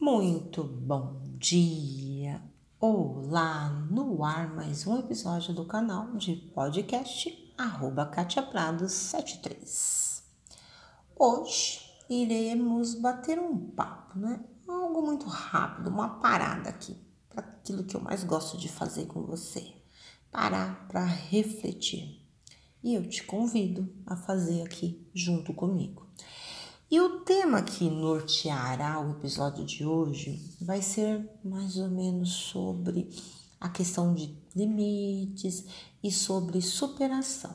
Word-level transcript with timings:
Muito 0.00 0.64
bom 0.64 1.20
dia! 1.36 2.42
Olá, 2.80 3.68
no 3.90 4.24
ar 4.24 4.48
mais 4.54 4.86
um 4.86 4.98
episódio 4.98 5.52
do 5.52 5.66
canal 5.66 6.16
de 6.16 6.36
podcast 6.54 7.52
arroba 7.58 8.06
Katia 8.06 8.42
Prados 8.42 8.92
73. 8.92 10.22
Hoje 11.14 11.82
iremos 12.08 12.94
bater 12.94 13.38
um 13.38 13.54
papo, 13.54 14.18
né? 14.18 14.42
Algo 14.66 15.02
muito 15.02 15.26
rápido, 15.26 15.90
uma 15.90 16.18
parada 16.18 16.70
aqui, 16.70 16.96
para 17.28 17.42
aquilo 17.42 17.84
que 17.84 17.94
eu 17.94 18.00
mais 18.00 18.24
gosto 18.24 18.56
de 18.56 18.70
fazer 18.70 19.04
com 19.04 19.26
você. 19.26 19.70
Parar 20.30 20.88
para 20.88 21.04
refletir. 21.04 22.26
E 22.82 22.94
eu 22.94 23.06
te 23.06 23.22
convido 23.22 23.86
a 24.06 24.16
fazer 24.16 24.62
aqui 24.62 25.06
junto 25.12 25.52
comigo. 25.52 26.09
E 26.90 27.00
o 27.00 27.20
tema 27.20 27.62
que 27.62 27.88
norteará 27.88 28.98
o 28.98 29.12
episódio 29.12 29.64
de 29.64 29.86
hoje 29.86 30.44
vai 30.60 30.82
ser 30.82 31.24
mais 31.44 31.76
ou 31.76 31.88
menos 31.88 32.30
sobre 32.32 33.08
a 33.60 33.68
questão 33.68 34.12
de 34.12 34.36
limites 34.56 35.66
e 36.02 36.10
sobre 36.10 36.60
superação. 36.60 37.54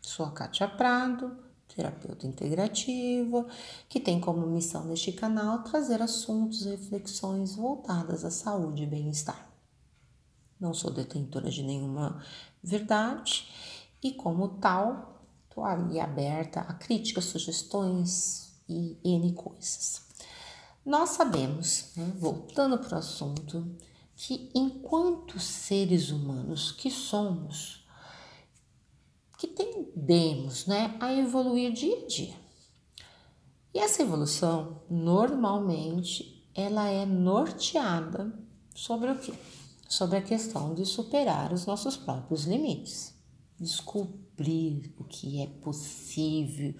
Sou 0.00 0.24
a 0.26 0.30
Kátia 0.30 0.68
Prado, 0.68 1.36
terapeuta 1.66 2.24
integrativa, 2.24 3.48
que 3.88 3.98
tem 3.98 4.20
como 4.20 4.46
missão 4.46 4.84
neste 4.84 5.10
canal 5.10 5.64
trazer 5.64 6.00
assuntos 6.00 6.66
e 6.66 6.70
reflexões 6.70 7.56
voltadas 7.56 8.24
à 8.24 8.30
saúde 8.30 8.84
e 8.84 8.86
bem-estar. 8.86 9.50
Não 10.60 10.72
sou 10.72 10.92
detentora 10.92 11.50
de 11.50 11.64
nenhuma 11.64 12.22
verdade 12.62 13.50
e, 14.00 14.12
como 14.12 14.50
tal, 14.60 15.13
Estou 15.54 15.64
ali 15.64 16.00
aberta 16.00 16.62
a 16.62 16.74
críticas, 16.74 17.26
sugestões 17.26 18.52
e 18.68 18.98
N 19.04 19.32
coisas. 19.34 20.02
Nós 20.84 21.10
sabemos, 21.10 21.92
né, 21.96 22.12
voltando 22.18 22.76
para 22.76 22.96
o 22.96 22.98
assunto, 22.98 23.64
que 24.16 24.50
enquanto 24.52 25.38
seres 25.38 26.10
humanos 26.10 26.72
que 26.72 26.90
somos, 26.90 27.86
que 29.38 29.46
tendemos 29.46 30.66
né, 30.66 30.96
a 30.98 31.14
evoluir 31.14 31.72
dia 31.72 32.02
a 32.02 32.06
dia. 32.08 32.36
E 33.72 33.78
essa 33.78 34.02
evolução, 34.02 34.82
normalmente, 34.90 36.50
ela 36.52 36.88
é 36.88 37.06
norteada 37.06 38.36
sobre 38.74 39.08
o 39.08 39.18
quê? 39.20 39.32
Sobre 39.88 40.18
a 40.18 40.22
questão 40.22 40.74
de 40.74 40.84
superar 40.84 41.52
os 41.52 41.64
nossos 41.64 41.96
próprios 41.96 42.42
limites 42.44 43.14
descobrir 44.34 44.92
o 44.98 45.04
que 45.04 45.40
é 45.40 45.46
possível 45.46 46.74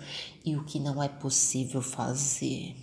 e 0.44 0.56
o 0.56 0.64
que 0.64 0.80
não 0.80 1.02
é 1.02 1.08
possível 1.08 1.80
fazer. 1.80 2.76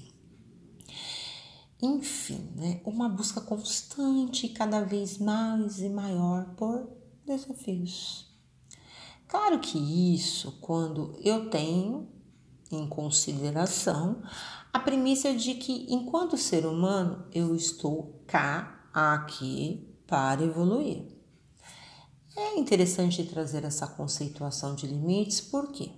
Enfim, 1.82 2.52
né, 2.56 2.80
uma 2.86 3.10
busca 3.10 3.42
constante, 3.42 4.50
cada 4.50 4.82
vez 4.82 5.18
mais 5.18 5.80
e 5.82 5.90
maior 5.90 6.54
por 6.56 6.90
desafios. 7.26 8.30
Claro 9.28 9.60
que 9.60 9.78
isso, 10.16 10.60
quando 10.62 11.16
eu 11.24 11.50
tenho 11.50 12.08
em 12.72 12.88
consideração 12.88 14.22
a 14.72 14.80
premissa 14.80 15.34
de 15.34 15.56
que, 15.56 15.88
enquanto 15.90 16.38
ser 16.38 16.66
humano, 16.66 17.26
eu 17.34 17.56
estou 17.56 18.22
cá, 18.28 18.90
aqui, 18.94 19.88
para 20.06 20.44
evoluir. 20.44 21.21
É 22.42 22.58
interessante 22.58 23.24
trazer 23.24 23.64
essa 23.64 23.86
conceituação 23.86 24.74
de 24.74 24.88
limites 24.88 25.40
porque 25.40 25.92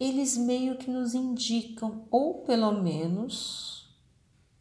eles 0.00 0.38
meio 0.38 0.78
que 0.78 0.90
nos 0.90 1.14
indicam, 1.14 2.08
ou 2.10 2.42
pelo 2.44 2.72
menos 2.82 3.94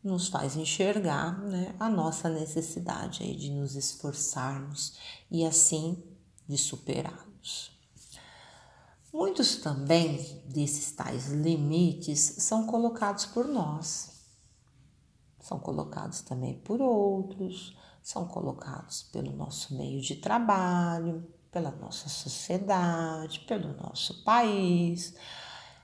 nos 0.03 0.27
faz 0.27 0.57
enxergar 0.57 1.39
né, 1.39 1.73
a 1.79 1.89
nossa 1.89 2.29
necessidade 2.29 3.23
aí 3.23 3.33
de 3.33 3.49
nos 3.49 3.75
esforçarmos 3.75 4.97
e 5.31 5.45
assim 5.45 6.03
de 6.47 6.57
superá-los. 6.57 7.71
Muitos 9.11 9.55
também 9.55 10.43
desses 10.49 10.91
tais 10.91 11.27
limites 11.27 12.19
são 12.39 12.67
colocados 12.67 13.25
por 13.25 13.47
nós, 13.47 14.11
são 15.39 15.59
colocados 15.59 16.21
também 16.21 16.59
por 16.59 16.81
outros, 16.81 17.73
são 18.03 18.27
colocados 18.27 19.03
pelo 19.03 19.31
nosso 19.31 19.75
meio 19.75 20.01
de 20.01 20.15
trabalho, 20.15 21.25
pela 21.49 21.71
nossa 21.71 22.09
sociedade, 22.09 23.39
pelo 23.47 23.73
nosso 23.81 24.23
país, 24.23 25.15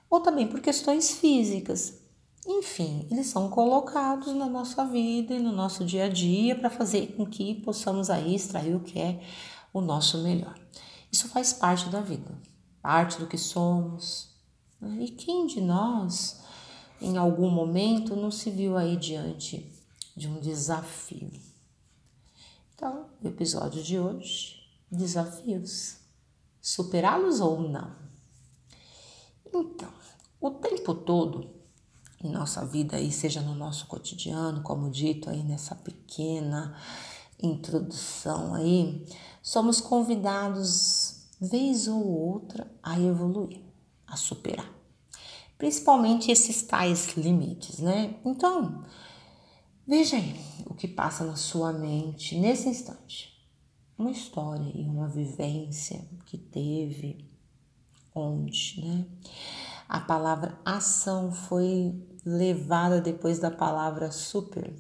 ou 0.09 0.19
também 0.19 0.46
por 0.46 0.59
questões 0.59 1.12
físicas. 1.12 1.97
Enfim, 2.46 3.08
eles 3.09 3.28
são 3.28 3.50
colocados 3.50 4.34
na 4.35 4.47
nossa 4.47 4.85
vida 4.85 5.34
e 5.34 5.40
no 5.40 5.52
nosso 5.52 5.85
dia 5.85 6.06
a 6.06 6.09
dia 6.09 6.56
para 6.56 6.69
fazer 6.69 7.16
com 7.16 7.25
que 7.25 7.56
possamos 7.62 8.09
aí 8.09 8.35
extrair 8.35 8.75
o 8.75 8.81
que 8.81 9.00
é 9.00 9.22
o 9.72 9.79
nosso 9.79 10.18
melhor. 10.18 10.59
Isso 11.12 11.29
faz 11.29 11.53
parte 11.53 11.90
da 11.90 12.02
vida, 12.02 12.38
parte 12.81 13.18
do 13.18 13.28
que 13.28 13.38
somos. 13.38 14.35
Né? 14.81 15.03
E 15.03 15.09
quem 15.09 15.46
de 15.47 15.62
nós, 15.62 16.41
em 17.02 17.18
algum 17.18 17.50
momento, 17.50 18.16
não 18.16 18.31
se 18.31 18.50
viu 18.50 18.75
aí 18.75 18.97
diante 18.97 19.72
de 20.18 20.28
um 20.28 20.40
desafio? 20.40 21.48
Então, 22.79 23.07
o 23.22 23.28
episódio 23.28 23.84
de 23.84 24.00
hoje, 24.00 24.56
desafios. 24.90 25.97
Superá-los 26.62 27.41
ou 27.41 27.59
não? 27.59 27.94
Então, 29.45 29.91
o 30.40 30.50
tempo 30.50 30.95
todo 30.95 31.50
em 32.23 32.31
nossa 32.31 32.66
vida 32.66 32.95
aí, 32.95 33.12
seja 33.12 33.41
no 33.41 33.53
nosso 33.53 33.85
cotidiano, 33.88 34.63
como 34.63 34.90
dito 34.90 35.29
aí 35.29 35.44
nessa 35.44 35.75
pequena 35.75 36.73
introdução 37.44 38.53
aí, 38.53 39.06
somos 39.44 39.81
convidados 39.81 41.28
vez 41.38 41.85
ou 41.85 42.07
outra 42.07 42.66
a 42.81 42.97
evoluir, 42.97 43.59
a 44.07 44.16
superar. 44.16 44.73
Principalmente 45.57 46.31
esses 46.31 46.61
tais 46.63 47.17
limites, 47.17 47.79
né? 47.79 48.16
Então, 48.23 48.85
Veja 49.89 50.17
aí 50.17 50.39
o 50.67 50.75
que 50.75 50.88
passa 50.88 51.23
na 51.23 51.35
sua 51.35 51.73
mente 51.73 52.38
nesse 52.38 52.69
instante. 52.69 53.35
Uma 53.97 54.11
história 54.11 54.72
e 54.75 54.88
uma 54.88 55.07
vivência 55.07 56.07
que 56.27 56.38
teve, 56.38 57.27
onde, 58.13 58.85
né? 58.85 59.07
A 59.88 59.99
palavra 59.99 60.61
ação 60.63 61.31
foi 61.31 62.07
levada 62.23 63.01
depois 63.01 63.39
da 63.39 63.49
palavra 63.49 64.11
super. 64.11 64.72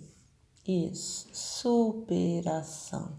Isso, 0.63 1.27
superação. 1.33 3.17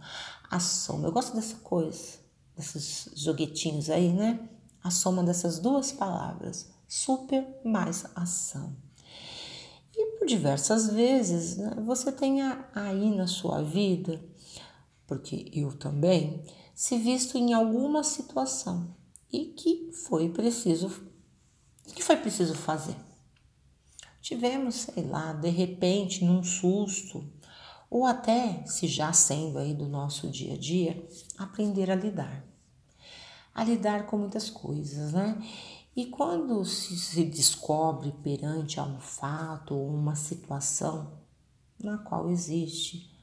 A 0.48 0.60
soma. 0.60 1.08
Eu 1.08 1.12
gosto 1.12 1.34
dessa 1.34 1.56
coisa, 1.56 2.20
desses 2.56 3.10
joguetinhos 3.16 3.90
aí, 3.90 4.12
né? 4.12 4.48
A 4.80 4.92
soma 4.92 5.24
dessas 5.24 5.58
duas 5.58 5.90
palavras, 5.90 6.70
super 6.86 7.44
mais 7.64 8.06
ação 8.14 8.76
por 10.20 10.26
diversas 10.26 10.90
vezes 10.90 11.56
né, 11.56 11.74
você 11.82 12.12
tenha 12.12 12.68
aí 12.74 13.08
na 13.16 13.26
sua 13.26 13.62
vida, 13.62 14.22
porque 15.06 15.50
eu 15.50 15.72
também, 15.72 16.44
se 16.74 16.98
visto 16.98 17.38
em 17.38 17.54
alguma 17.54 18.04
situação 18.04 18.94
e 19.32 19.46
que 19.46 19.90
foi 19.92 20.28
preciso 20.28 21.08
que 21.94 22.04
foi 22.04 22.16
preciso 22.16 22.54
fazer. 22.54 22.94
Tivemos, 24.20 24.74
sei 24.74 25.04
lá, 25.04 25.32
de 25.32 25.48
repente, 25.48 26.24
num 26.24 26.44
susto, 26.44 27.26
ou 27.88 28.04
até, 28.04 28.62
se 28.66 28.86
já 28.86 29.12
sendo 29.12 29.58
aí 29.58 29.74
do 29.74 29.88
nosso 29.88 30.28
dia 30.28 30.54
a 30.54 30.56
dia, 30.56 31.04
aprender 31.36 31.90
a 31.90 31.96
lidar. 31.96 32.44
A 33.52 33.64
lidar 33.64 34.06
com 34.06 34.18
muitas 34.18 34.48
coisas, 34.50 35.12
né? 35.12 35.36
E 36.00 36.06
quando 36.06 36.64
se, 36.64 37.26
descobre 37.26 38.10
perante 38.22 38.80
a 38.80 38.84
um 38.84 38.98
fato 38.98 39.74
ou 39.74 39.86
uma 39.86 40.14
situação 40.14 41.12
na 41.78 41.98
qual 41.98 42.30
existe 42.30 43.14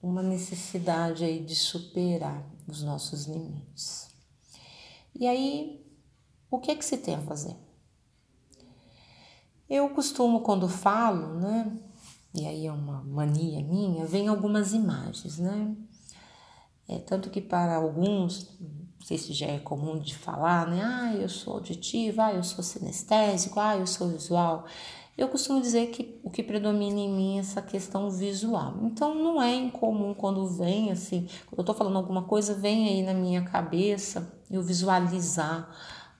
uma 0.00 0.22
necessidade 0.22 1.24
aí 1.24 1.44
de 1.44 1.56
superar 1.56 2.48
os 2.68 2.80
nossos 2.80 3.26
limites. 3.26 4.08
E 5.12 5.26
aí, 5.26 5.84
o 6.48 6.60
que 6.60 6.70
é 6.70 6.76
que 6.76 6.84
se 6.84 6.98
tem 6.98 7.16
a 7.16 7.22
fazer? 7.22 7.56
Eu 9.68 9.90
costumo, 9.90 10.42
quando 10.42 10.68
falo, 10.68 11.40
né, 11.40 11.76
e 12.32 12.46
aí 12.46 12.66
é 12.68 12.72
uma 12.72 13.02
mania 13.02 13.64
minha, 13.64 14.06
vem 14.06 14.28
algumas 14.28 14.72
imagens, 14.72 15.38
né? 15.38 15.76
É, 16.86 17.00
tanto 17.00 17.30
que 17.30 17.40
para 17.40 17.74
alguns 17.74 18.48
não 19.02 19.08
sei 19.08 19.18
se 19.18 19.32
já 19.32 19.46
é 19.46 19.58
comum 19.58 19.98
de 19.98 20.14
falar, 20.14 20.68
né? 20.68 20.80
Ah, 20.80 21.12
eu 21.16 21.28
sou 21.28 21.54
auditiva, 21.54 22.26
ah, 22.26 22.34
eu 22.34 22.44
sou 22.44 22.62
sinestésico, 22.62 23.58
ah, 23.58 23.76
eu 23.76 23.84
sou 23.84 24.08
visual. 24.08 24.64
Eu 25.18 25.26
costumo 25.28 25.60
dizer 25.60 25.88
que 25.88 26.20
o 26.22 26.30
que 26.30 26.40
predomina 26.40 27.00
em 27.00 27.10
mim 27.12 27.36
é 27.36 27.40
essa 27.40 27.60
questão 27.60 28.08
visual. 28.12 28.76
Então 28.84 29.12
não 29.12 29.42
é 29.42 29.52
incomum 29.56 30.14
quando 30.14 30.46
vem 30.46 30.92
assim, 30.92 31.28
quando 31.46 31.58
eu 31.58 31.64
tô 31.64 31.74
falando 31.74 31.96
alguma 31.96 32.22
coisa, 32.22 32.54
vem 32.54 32.88
aí 32.88 33.02
na 33.02 33.12
minha 33.12 33.42
cabeça 33.42 34.32
eu 34.48 34.62
visualizar 34.62 35.68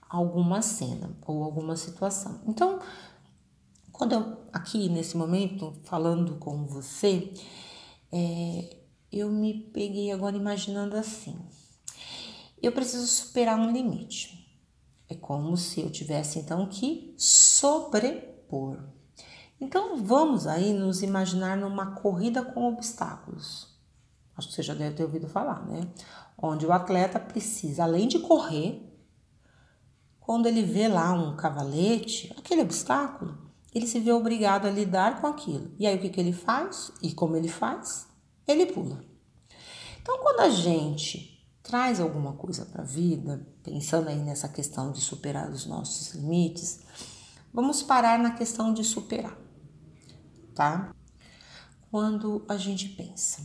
alguma 0.09 0.61
cena 0.61 1.09
ou 1.25 1.41
alguma 1.41 1.77
situação. 1.77 2.41
Então, 2.45 2.79
quando 3.93 4.11
eu 4.11 4.37
aqui 4.51 4.89
nesse 4.89 5.15
momento, 5.15 5.73
falando 5.85 6.35
com 6.35 6.65
você, 6.65 7.31
é, 8.11 8.75
eu 9.09 9.31
me 9.31 9.53
peguei 9.73 10.11
agora 10.11 10.35
imaginando 10.35 10.97
assim: 10.97 11.37
eu 12.65 12.71
preciso 12.71 13.05
superar 13.05 13.59
um 13.59 13.71
limite. 13.71 14.43
É 15.09 15.15
como 15.15 15.57
se 15.57 15.81
eu 15.81 15.89
tivesse 15.89 16.39
então 16.39 16.65
que 16.67 17.13
sobrepor. 17.17 18.79
Então 19.59 19.97
vamos 20.03 20.47
aí 20.47 20.73
nos 20.73 21.03
imaginar 21.03 21.57
numa 21.57 21.95
corrida 21.95 22.43
com 22.43 22.67
obstáculos. 22.67 23.77
Acho 24.35 24.47
que 24.47 24.55
você 24.55 24.63
já 24.63 24.73
deve 24.73 24.95
ter 24.95 25.03
ouvido 25.03 25.27
falar, 25.27 25.65
né? 25.67 25.81
Onde 26.37 26.65
o 26.65 26.71
atleta 26.71 27.19
precisa, 27.19 27.83
além 27.83 28.07
de 28.07 28.19
correr, 28.19 28.81
quando 30.19 30.47
ele 30.47 30.63
vê 30.63 30.87
lá 30.87 31.13
um 31.13 31.35
cavalete, 31.35 32.33
aquele 32.37 32.61
obstáculo, 32.61 33.37
ele 33.75 33.85
se 33.85 33.99
vê 33.99 34.11
obrigado 34.11 34.65
a 34.65 34.71
lidar 34.71 35.19
com 35.19 35.27
aquilo. 35.27 35.71
E 35.77 35.85
aí 35.85 35.97
o 35.97 35.99
que, 35.99 36.09
que 36.09 36.19
ele 36.19 36.33
faz? 36.33 36.91
E 37.01 37.13
como 37.13 37.35
ele 37.35 37.49
faz? 37.49 38.07
Ele 38.47 38.65
pula. 38.65 39.03
Então, 40.01 40.19
quando 40.19 40.41
a 40.41 40.49
gente 40.49 41.32
traz 41.63 41.99
alguma 41.99 42.33
coisa 42.33 42.65
para 42.65 42.83
a 42.83 42.85
vida, 42.85 43.47
pensando 43.63 44.09
aí 44.09 44.19
nessa 44.19 44.49
questão 44.49 44.91
de 44.91 45.01
superar 45.01 45.49
os 45.49 45.65
nossos 45.65 46.13
limites, 46.13 46.81
vamos 47.51 47.81
parar 47.81 48.19
na 48.19 48.31
questão 48.31 48.73
de 48.73 48.83
superar 48.83 49.41
tá? 50.53 50.93
Quando 51.91 52.43
a 52.47 52.57
gente 52.57 52.89
pensa, 52.89 53.41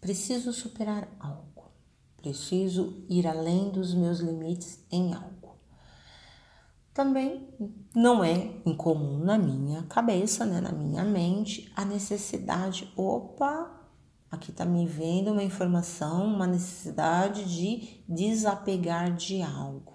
preciso 0.00 0.52
superar 0.52 1.08
algo, 1.18 1.72
preciso 2.16 3.04
ir 3.08 3.26
além 3.26 3.70
dos 3.70 3.94
meus 3.94 4.18
limites 4.18 4.84
em 4.90 5.14
algo. 5.14 5.58
Também 6.92 7.48
não 7.94 8.22
é 8.22 8.60
incomum 8.64 9.18
na 9.18 9.36
minha 9.36 9.82
cabeça, 9.84 10.44
né, 10.44 10.60
na 10.60 10.72
minha 10.72 11.04
mente, 11.04 11.72
a 11.74 11.84
necessidade, 11.84 12.92
opa, 12.96 13.83
aqui 14.34 14.52
tá 14.52 14.64
me 14.64 14.86
vendo 14.86 15.32
uma 15.32 15.42
informação, 15.42 16.26
uma 16.26 16.46
necessidade 16.46 17.44
de 17.44 18.02
desapegar 18.08 19.14
de 19.14 19.42
algo, 19.42 19.94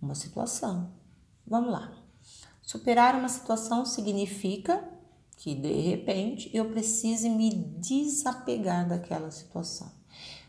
uma 0.00 0.14
situação. 0.14 0.92
Vamos 1.46 1.72
lá. 1.72 1.92
Superar 2.62 3.14
uma 3.14 3.28
situação 3.28 3.84
significa 3.84 4.82
que 5.36 5.54
de 5.54 5.72
repente 5.80 6.50
eu 6.54 6.70
precise 6.70 7.28
me 7.28 7.50
desapegar 7.50 8.88
daquela 8.88 9.30
situação. 9.30 9.90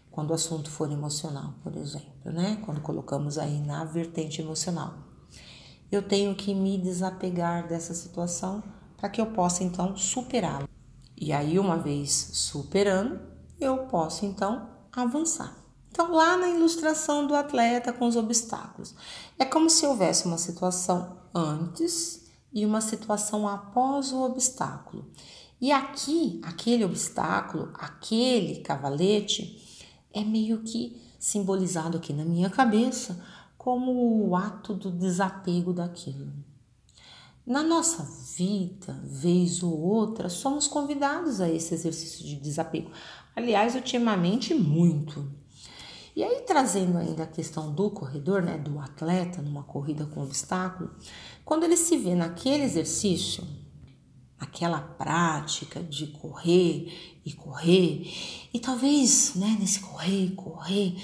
Quando 0.09 0.31
o 0.31 0.33
assunto 0.33 0.69
for 0.69 0.89
emocional, 0.89 1.55
por 1.61 1.75
exemplo, 1.75 2.31
né? 2.31 2.61
Quando 2.65 2.79
colocamos 2.79 3.37
aí 3.37 3.59
na 3.59 3.83
vertente 3.83 4.41
emocional. 4.41 4.93
Eu 5.91 6.01
tenho 6.01 6.33
que 6.35 6.55
me 6.55 6.77
desapegar 6.77 7.67
dessa 7.67 7.93
situação 7.93 8.63
para 8.95 9.09
que 9.09 9.19
eu 9.19 9.27
possa 9.27 9.63
então 9.63 9.95
superá-la. 9.97 10.74
E 11.17 11.31
aí, 11.31 11.57
uma 11.57 11.77
vez 11.77 12.11
superando, 12.33 13.19
eu 13.59 13.85
posso 13.87 14.25
então 14.25 14.69
avançar. 14.91 15.55
Então, 15.89 16.11
lá 16.11 16.35
na 16.35 16.49
ilustração 16.49 17.25
do 17.25 17.33
atleta 17.33 17.93
com 17.93 18.05
os 18.05 18.17
obstáculos, 18.17 18.93
é 19.39 19.45
como 19.45 19.69
se 19.69 19.85
houvesse 19.85 20.25
uma 20.25 20.37
situação 20.37 21.17
antes 21.33 22.29
e 22.51 22.65
uma 22.65 22.81
situação 22.81 23.47
após 23.47 24.11
o 24.11 24.21
obstáculo. 24.21 25.09
E 25.59 25.71
aqui, 25.71 26.41
aquele 26.43 26.83
obstáculo, 26.83 27.71
aquele 27.75 28.61
cavalete, 28.61 29.87
é 30.13 30.21
meio 30.23 30.63
que 30.63 31.01
simbolizado 31.17 31.97
aqui 31.97 32.13
na 32.13 32.25
minha 32.25 32.49
cabeça 32.49 33.23
como 33.57 34.27
o 34.27 34.35
ato 34.35 34.73
do 34.73 34.91
desapego 34.91 35.73
daquilo. 35.73 36.31
Na 37.45 37.61
nossa 37.61 38.03
vida, 38.35 38.99
vez 39.03 39.61
ou 39.61 39.79
outra, 39.79 40.29
somos 40.29 40.67
convidados 40.67 41.39
a 41.39 41.47
esse 41.47 41.75
exercício 41.75 42.25
de 42.25 42.37
desapego. 42.37 42.89
Aliás, 43.35 43.75
ultimamente, 43.75 44.55
muito. 44.55 45.31
E 46.15 46.23
aí, 46.23 46.41
trazendo 46.41 46.97
ainda 46.97 47.23
a 47.23 47.27
questão 47.27 47.71
do 47.71 47.91
corredor, 47.91 48.41
né, 48.41 48.57
do 48.57 48.79
atleta 48.79 49.43
numa 49.43 49.61
corrida 49.61 50.07
com 50.07 50.23
obstáculo, 50.23 50.89
quando 51.43 51.65
ele 51.65 51.77
se 51.77 51.95
vê 51.97 52.15
naquele 52.15 52.63
exercício, 52.63 53.43
aquela 54.39 54.79
prática 54.79 55.83
de 55.83 56.07
correr 56.07 57.19
e 57.23 57.31
correr, 57.31 58.11
e 58.51 58.59
talvez, 58.59 59.35
né, 59.35 59.55
nesse 59.59 59.81
correr 59.81 60.25
e 60.25 60.31
correr, 60.31 60.95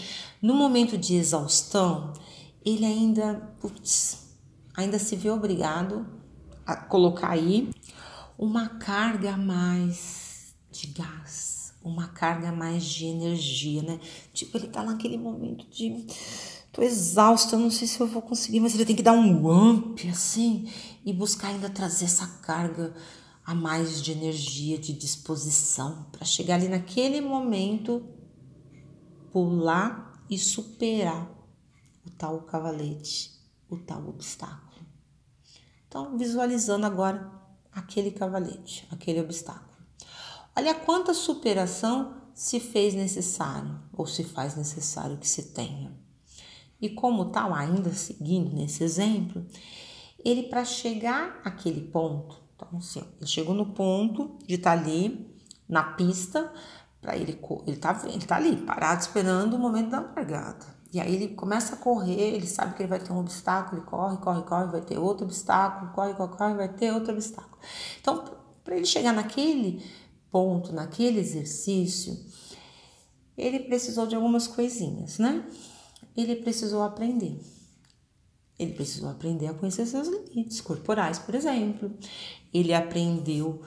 no 0.41 0.55
momento 0.55 0.97
de 0.97 1.13
exaustão, 1.15 2.13
ele 2.65 2.85
ainda, 2.85 3.35
putz, 3.59 4.37
ainda 4.75 4.97
se 4.97 5.15
vê 5.15 5.29
obrigado 5.29 6.20
colocar 6.89 7.29
aí 7.29 7.69
uma 8.37 8.69
carga 8.69 9.33
a 9.33 9.37
mais 9.37 10.55
de 10.71 10.87
gás 10.87 11.51
uma 11.83 12.07
carga 12.07 12.51
mais 12.51 12.83
de 12.85 13.05
energia, 13.05 13.81
né? 13.81 13.99
Tipo, 14.33 14.57
ele 14.57 14.67
tá 14.67 14.83
naquele 14.83 15.17
momento 15.17 15.65
de 15.69 16.05
tô 16.71 16.81
exausta, 16.81 17.57
não 17.57 17.69
sei 17.69 17.87
se 17.87 17.99
eu 17.99 18.07
vou 18.07 18.21
conseguir, 18.21 18.59
mas 18.59 18.73
ele 18.73 18.85
tem 18.85 18.95
que 18.95 19.03
dar 19.03 19.13
um 19.13 19.47
ump 19.49 20.07
assim 20.09 20.71
e 21.05 21.11
buscar 21.11 21.49
ainda 21.49 21.69
trazer 21.69 22.05
essa 22.05 22.27
carga 22.41 22.93
a 23.45 23.53
mais 23.53 24.01
de 24.01 24.11
energia, 24.11 24.77
de 24.77 24.93
disposição 24.93 26.05
para 26.11 26.23
chegar 26.23 26.55
ali 26.55 26.69
naquele 26.69 27.19
momento 27.19 28.03
pular 29.31 30.23
e 30.29 30.37
superar 30.37 31.29
o 32.05 32.09
tal 32.11 32.41
cavalete, 32.41 33.31
o 33.69 33.77
tal 33.77 34.07
obstáculo. 34.07 34.70
Então, 35.91 36.17
visualizando 36.17 36.85
agora 36.85 37.29
aquele 37.69 38.11
cavalete, 38.11 38.87
aquele 38.89 39.19
obstáculo. 39.19 39.75
Olha 40.55 40.73
quanta 40.73 41.13
superação 41.13 42.15
se 42.33 42.61
fez 42.61 42.93
necessário 42.93 43.77
ou 43.91 44.07
se 44.07 44.23
faz 44.23 44.55
necessário 44.55 45.17
que 45.17 45.27
se 45.27 45.51
tenha. 45.51 45.91
E 46.79 46.87
como 46.87 47.25
tal, 47.25 47.53
ainda 47.53 47.91
seguindo 47.91 48.55
nesse 48.55 48.85
exemplo, 48.85 49.45
ele 50.23 50.43
para 50.43 50.63
chegar 50.63 51.41
àquele 51.43 51.81
ponto, 51.81 52.41
então 52.55 52.77
assim, 52.77 53.03
ele 53.17 53.27
chegou 53.27 53.53
no 53.53 53.73
ponto 53.73 54.37
de 54.47 54.55
estar 54.55 54.77
tá 54.77 54.81
ali 54.81 55.29
na 55.67 55.83
pista, 55.83 56.53
para 57.01 57.17
ele 57.17 57.37
ele 57.67 57.77
tá, 57.77 58.01
ele 58.05 58.25
tá 58.25 58.37
ali 58.37 58.55
parado 58.55 59.01
esperando 59.01 59.55
o 59.55 59.59
momento 59.59 59.89
da 59.89 59.99
largada. 59.99 60.80
E 60.93 60.99
aí 60.99 61.15
ele 61.15 61.29
começa 61.29 61.75
a 61.75 61.77
correr, 61.77 62.35
ele 62.35 62.47
sabe 62.47 62.75
que 62.75 62.81
ele 62.81 62.89
vai 62.89 62.99
ter 62.99 63.13
um 63.13 63.19
obstáculo, 63.19 63.81
ele 63.81 63.87
corre, 63.87 64.17
corre, 64.17 64.41
corre, 64.43 64.67
vai 64.67 64.81
ter 64.81 64.97
outro 64.97 65.25
obstáculo, 65.25 65.91
corre, 65.93 66.13
corre, 66.13 66.37
corre, 66.37 66.53
vai 66.53 66.67
ter 66.67 66.91
outro 66.91 67.13
obstáculo. 67.13 67.57
Então, 68.01 68.25
para 68.63 68.75
ele 68.75 68.85
chegar 68.85 69.13
naquele 69.13 69.85
ponto, 70.29 70.73
naquele 70.73 71.19
exercício, 71.19 72.17
ele 73.37 73.59
precisou 73.61 74.05
de 74.05 74.15
algumas 74.15 74.47
coisinhas, 74.47 75.17
né? 75.17 75.47
Ele 76.15 76.35
precisou 76.35 76.83
aprender. 76.83 77.39
Ele 78.59 78.73
precisou 78.73 79.09
aprender 79.09 79.47
a 79.47 79.53
conhecer 79.53 79.85
seus 79.85 80.07
limites 80.07 80.59
corporais, 80.59 81.17
por 81.17 81.33
exemplo. 81.33 81.91
Ele 82.53 82.73
aprendeu, 82.73 83.61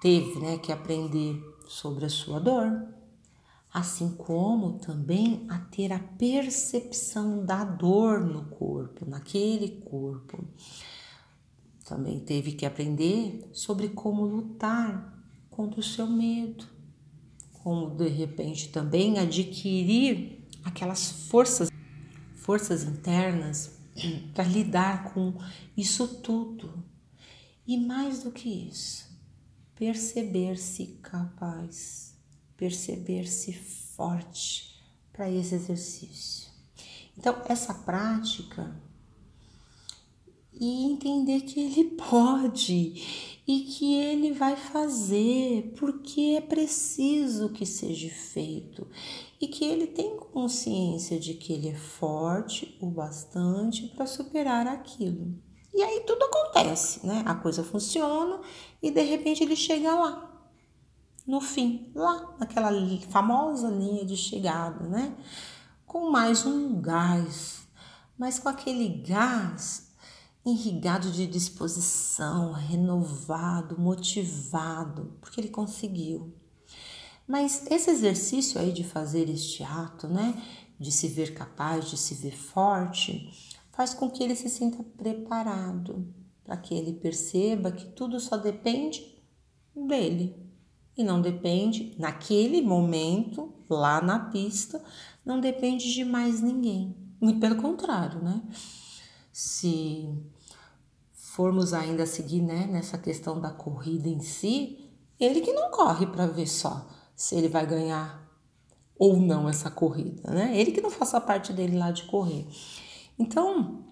teve 0.00 0.40
né, 0.40 0.58
que 0.58 0.72
aprender 0.72 1.40
sobre 1.68 2.06
a 2.06 2.08
sua 2.08 2.40
dor, 2.40 2.97
assim 3.72 4.10
como 4.16 4.78
também 4.78 5.46
a 5.48 5.58
ter 5.58 5.92
a 5.92 5.98
percepção 5.98 7.44
da 7.44 7.64
dor 7.64 8.20
no 8.20 8.46
corpo, 8.46 9.04
naquele 9.06 9.82
corpo. 9.82 10.44
Também 11.84 12.20
teve 12.20 12.52
que 12.52 12.66
aprender 12.66 13.48
sobre 13.52 13.88
como 13.88 14.24
lutar 14.24 15.18
contra 15.50 15.80
o 15.80 15.82
seu 15.82 16.06
medo, 16.06 16.64
como 17.62 17.94
de 17.96 18.08
repente 18.08 18.68
também 18.68 19.18
adquirir 19.18 20.46
aquelas 20.64 21.10
forças, 21.28 21.70
forças 22.36 22.84
internas 22.84 23.78
para 24.34 24.44
lidar 24.44 25.12
com 25.12 25.34
isso 25.76 26.20
tudo. 26.22 26.84
E 27.66 27.76
mais 27.76 28.22
do 28.22 28.30
que 28.30 28.48
isso, 28.48 29.08
perceber-se 29.74 30.98
capaz, 31.02 32.07
perceber-se 32.58 33.54
forte 33.54 34.78
para 35.12 35.30
esse 35.30 35.54
exercício. 35.54 36.50
Então, 37.16 37.40
essa 37.48 37.72
prática 37.72 38.76
e 40.52 40.84
entender 40.84 41.42
que 41.42 41.60
ele 41.60 41.84
pode 42.10 43.38
e 43.46 43.60
que 43.60 43.94
ele 43.94 44.32
vai 44.32 44.56
fazer 44.56 45.72
porque 45.78 46.34
é 46.36 46.40
preciso 46.40 47.48
que 47.48 47.64
seja 47.64 48.10
feito 48.10 48.86
e 49.40 49.48
que 49.48 49.64
ele 49.64 49.86
tem 49.86 50.16
consciência 50.16 51.18
de 51.18 51.34
que 51.34 51.52
ele 51.52 51.68
é 51.68 51.74
forte 51.74 52.76
o 52.80 52.90
bastante 52.90 53.86
para 53.88 54.04
superar 54.04 54.66
aquilo. 54.66 55.34
E 55.72 55.82
aí 55.82 56.00
tudo 56.00 56.24
acontece, 56.24 57.06
né? 57.06 57.22
A 57.24 57.34
coisa 57.34 57.62
funciona 57.62 58.40
e 58.82 58.90
de 58.90 59.02
repente 59.02 59.42
ele 59.42 59.56
chega 59.56 59.94
lá, 59.94 60.27
no 61.28 61.42
fim, 61.42 61.92
lá 61.94 62.34
naquela 62.40 62.70
famosa 63.10 63.68
linha 63.68 64.02
de 64.02 64.16
chegada, 64.16 64.88
né? 64.88 65.14
Com 65.86 66.10
mais 66.10 66.46
um 66.46 66.80
gás, 66.80 67.68
mas 68.16 68.38
com 68.38 68.48
aquele 68.48 68.88
gás 69.02 69.92
irrigado 70.44 71.10
de 71.10 71.26
disposição, 71.26 72.52
renovado, 72.52 73.78
motivado, 73.78 75.18
porque 75.20 75.38
ele 75.38 75.50
conseguiu. 75.50 76.34
Mas 77.26 77.66
esse 77.70 77.90
exercício 77.90 78.58
aí 78.58 78.72
de 78.72 78.82
fazer 78.82 79.28
este 79.28 79.62
ato, 79.62 80.08
né, 80.08 80.34
de 80.80 80.90
se 80.90 81.08
ver 81.08 81.34
capaz, 81.34 81.90
de 81.90 81.98
se 81.98 82.14
ver 82.14 82.34
forte, 82.34 83.30
faz 83.70 83.92
com 83.92 84.10
que 84.10 84.22
ele 84.22 84.34
se 84.34 84.48
sinta 84.48 84.82
preparado, 84.82 86.10
para 86.42 86.56
que 86.56 86.72
ele 86.72 86.94
perceba 86.94 87.70
que 87.70 87.84
tudo 87.84 88.18
só 88.18 88.38
depende 88.38 89.22
dele 89.76 90.47
e 90.98 91.04
não 91.04 91.22
depende, 91.22 91.94
naquele 91.96 92.60
momento, 92.60 93.54
lá 93.70 94.00
na 94.02 94.18
pista, 94.18 94.82
não 95.24 95.40
depende 95.40 95.94
de 95.94 96.04
mais 96.04 96.42
ninguém. 96.42 96.96
Muito 97.20 97.38
pelo 97.38 97.54
contrário, 97.54 98.20
né? 98.20 98.42
Se 99.32 100.12
formos 101.12 101.72
ainda 101.72 102.04
seguir 102.04 102.42
né, 102.42 102.66
nessa 102.66 102.98
questão 102.98 103.40
da 103.40 103.50
corrida 103.50 104.08
em 104.08 104.18
si, 104.18 104.90
ele 105.20 105.40
que 105.40 105.52
não 105.52 105.70
corre 105.70 106.04
para 106.04 106.26
ver 106.26 106.48
só 106.48 106.88
se 107.14 107.36
ele 107.36 107.48
vai 107.48 107.64
ganhar 107.64 108.28
ou 108.98 109.16
não 109.18 109.48
essa 109.48 109.70
corrida, 109.70 110.32
né? 110.32 110.58
Ele 110.58 110.72
que 110.72 110.80
não 110.80 110.90
faça 110.90 111.20
parte 111.20 111.52
dele 111.52 111.78
lá 111.78 111.92
de 111.92 112.04
correr. 112.04 112.44
Então, 113.16 113.84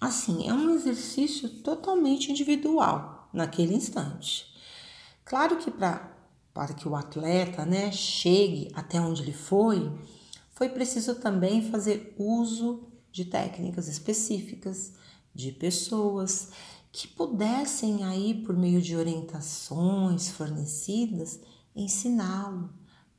assim, 0.00 0.48
é 0.48 0.54
um 0.54 0.70
exercício 0.70 1.48
totalmente 1.48 2.30
individual 2.30 3.28
naquele 3.32 3.74
instante. 3.74 4.46
Claro 5.24 5.56
que 5.56 5.70
para 5.70 6.17
para 6.58 6.74
que 6.74 6.88
o 6.88 6.96
atleta, 6.96 7.64
né, 7.64 7.92
chegue 7.92 8.68
até 8.74 9.00
onde 9.00 9.22
ele 9.22 9.32
foi, 9.32 9.96
foi 10.50 10.68
preciso 10.68 11.14
também 11.14 11.70
fazer 11.70 12.16
uso 12.18 12.88
de 13.12 13.26
técnicas 13.26 13.86
específicas, 13.86 14.92
de 15.32 15.52
pessoas 15.52 16.50
que 16.90 17.06
pudessem 17.06 18.02
aí 18.02 18.42
por 18.42 18.56
meio 18.56 18.82
de 18.82 18.96
orientações 18.96 20.30
fornecidas 20.30 21.38
ensiná-lo, 21.76 22.70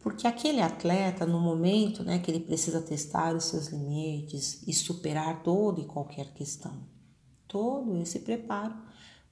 Porque 0.00 0.26
aquele 0.26 0.60
atleta, 0.60 1.24
no 1.24 1.40
momento 1.40 2.04
né, 2.04 2.18
que 2.18 2.30
ele 2.30 2.40
precisa 2.40 2.80
testar 2.80 3.34
os 3.34 3.44
seus 3.44 3.68
limites 3.68 4.62
e 4.66 4.72
superar 4.72 5.42
toda 5.42 5.80
e 5.80 5.86
qualquer 5.86 6.34
questão, 6.34 6.86
todo 7.48 7.96
esse 7.96 8.20
preparo 8.20 8.76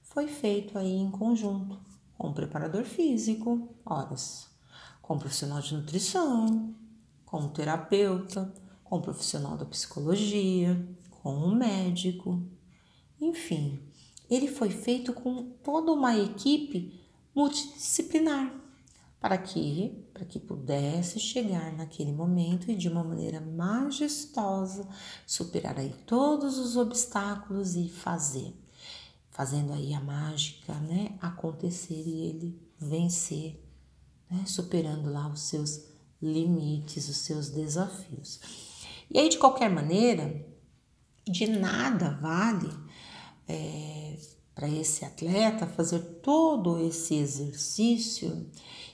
foi 0.01 0.27
feito 0.27 0.77
aí 0.77 0.95
em 0.95 1.11
conjunto 1.11 1.79
com 2.17 2.29
o 2.29 2.33
preparador 2.33 2.85
físico, 2.85 3.75
horas, 3.85 4.49
com 5.01 5.15
o 5.15 5.19
profissional 5.19 5.61
de 5.61 5.75
nutrição, 5.75 6.73
com 7.25 7.37
o 7.41 7.49
terapeuta, 7.49 8.53
com 8.83 8.97
o 8.97 9.01
profissional 9.01 9.57
da 9.57 9.65
psicologia, 9.65 10.87
com 11.21 11.35
o 11.35 11.55
médico, 11.55 12.41
enfim, 13.23 13.79
ele 14.29 14.47
foi 14.47 14.69
feito 14.69 15.13
com 15.13 15.51
toda 15.63 15.91
uma 15.91 16.17
equipe 16.17 17.02
multidisciplinar 17.35 18.63
para 19.23 19.37
que, 19.37 20.05
para 20.13 20.25
que 20.25 20.37
pudesse 20.37 21.17
chegar 21.17 21.71
naquele 21.71 22.11
momento 22.11 22.69
e 22.69 22.75
de 22.75 22.89
uma 22.89 23.05
maneira 23.05 23.39
majestosa 23.39 24.85
superar 25.25 25.79
aí 25.79 25.95
todos 26.05 26.57
os 26.57 26.75
obstáculos 26.75 27.75
e 27.75 27.87
fazer, 27.87 28.53
fazendo 29.29 29.71
aí 29.71 29.93
a 29.93 30.01
mágica, 30.01 30.73
né, 30.73 31.17
acontecer 31.21 32.03
e 32.05 32.25
ele 32.25 32.61
vencer, 32.77 33.63
né, 34.29 34.43
superando 34.45 35.09
lá 35.09 35.29
os 35.29 35.43
seus 35.43 35.85
limites, 36.21 37.07
os 37.07 37.17
seus 37.17 37.49
desafios. 37.49 38.41
E 39.09 39.17
aí 39.17 39.29
de 39.29 39.37
qualquer 39.37 39.69
maneira, 39.69 40.45
de 41.25 41.47
nada 41.47 42.09
vale 42.21 42.69
é, 43.47 44.17
para 44.55 44.69
esse 44.69 45.03
atleta 45.03 45.65
fazer 45.65 45.99
todo 46.21 46.79
esse 46.79 47.15
exercício 47.15 48.49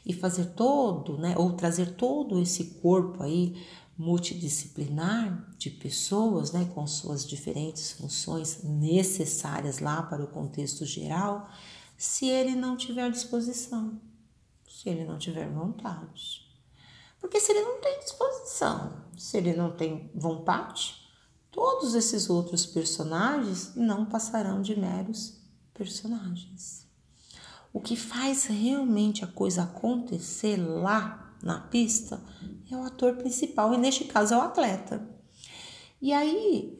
e 0.06 0.13
fazer 0.13 0.54
todo, 0.54 1.18
né, 1.18 1.36
ou 1.38 1.54
trazer 1.54 1.96
todo 1.96 2.39
esse 2.39 2.80
corpo 2.82 3.22
aí 3.24 3.56
multidisciplinar 3.98 5.54
de 5.58 5.70
pessoas, 5.70 6.54
né, 6.54 6.72
com 6.74 6.88
suas 6.88 7.28
diferentes 7.28 7.92
funções 7.92 8.63
necessárias 8.63 9.80
lá 9.80 10.01
para 10.04 10.24
o 10.24 10.28
contexto 10.28 10.86
geral, 10.86 11.50
se 11.98 12.25
ele 12.30 12.56
não 12.56 12.78
tiver 12.78 13.12
disposição, 13.12 14.00
se 14.66 14.88
ele 14.88 15.04
não 15.04 15.18
tiver 15.18 15.50
vontade. 15.50 16.48
Porque 17.20 17.42
se 17.42 17.51
ele 17.51 17.62
não 17.62 17.82
tem 17.82 18.00
disposição, 18.00 19.04
se 19.18 19.38
ele 19.38 19.54
não 19.54 19.75
tem 19.75 20.10
vontade, 20.16 20.96
todos 21.51 21.94
esses 21.94 22.30
outros 22.30 22.66
personagens 22.66 23.75
não 23.75 24.06
passarão 24.06 24.62
de 24.62 24.80
meros 24.80 25.38
personagens. 25.79 26.86
O 27.71 27.79
que 27.79 27.95
faz 27.95 28.48
realmente 28.48 29.24
a 29.24 29.27
coisa 29.27 29.63
acontecer 29.63 30.57
lá 30.57 31.33
na 31.41 31.62
pista 31.62 32.21
é 32.69 32.75
o 32.75 32.83
ator 32.83 33.15
principal, 33.15 33.74
e 33.74 33.77
neste 33.77 34.03
caso 34.03 34.33
é 34.33 34.38
o 34.38 34.41
atleta. 34.41 35.09
E 36.01 36.12
aí 36.12 36.77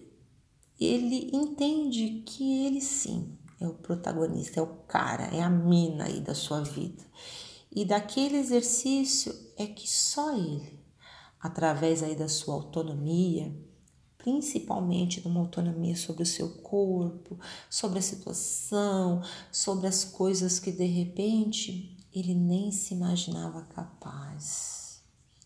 ele 0.78 1.30
entende 1.34 2.24
que 2.26 2.66
ele 2.66 2.82
sim 2.82 3.38
é 3.58 3.68
o 3.68 3.74
protagonista, 3.74 4.60
é 4.60 4.64
o 4.64 4.68
cara, 4.68 5.34
é 5.34 5.42
a 5.42 5.50
mina 5.50 6.06
aí 6.06 6.20
da 6.20 6.36
sua 6.36 6.62
vida. 6.62 7.04
E 7.74 7.86
daquele 7.86 8.36
exercício 8.36 9.34
é 9.58 9.66
que 9.66 9.90
só 9.90 10.36
ele, 10.36 10.78
através 11.40 12.04
aí 12.04 12.16
da 12.16 12.28
sua 12.28 12.56
autonomia, 12.56 13.56
principalmente 14.20 15.26
numa 15.26 15.40
autonomia 15.40 15.96
sobre 15.96 16.24
o 16.24 16.26
seu 16.26 16.50
corpo, 16.58 17.40
sobre 17.70 18.00
a 18.00 18.02
situação, 18.02 19.24
sobre 19.52 19.88
as 19.88 20.04
coisas 20.04 20.60
que 20.60 20.72
de 20.72 20.86
repente 20.86 21.98
ele 22.14 22.36
nem 22.36 22.70
se 22.72 22.94
imaginava 22.94 23.62
capaz. 23.64 25.02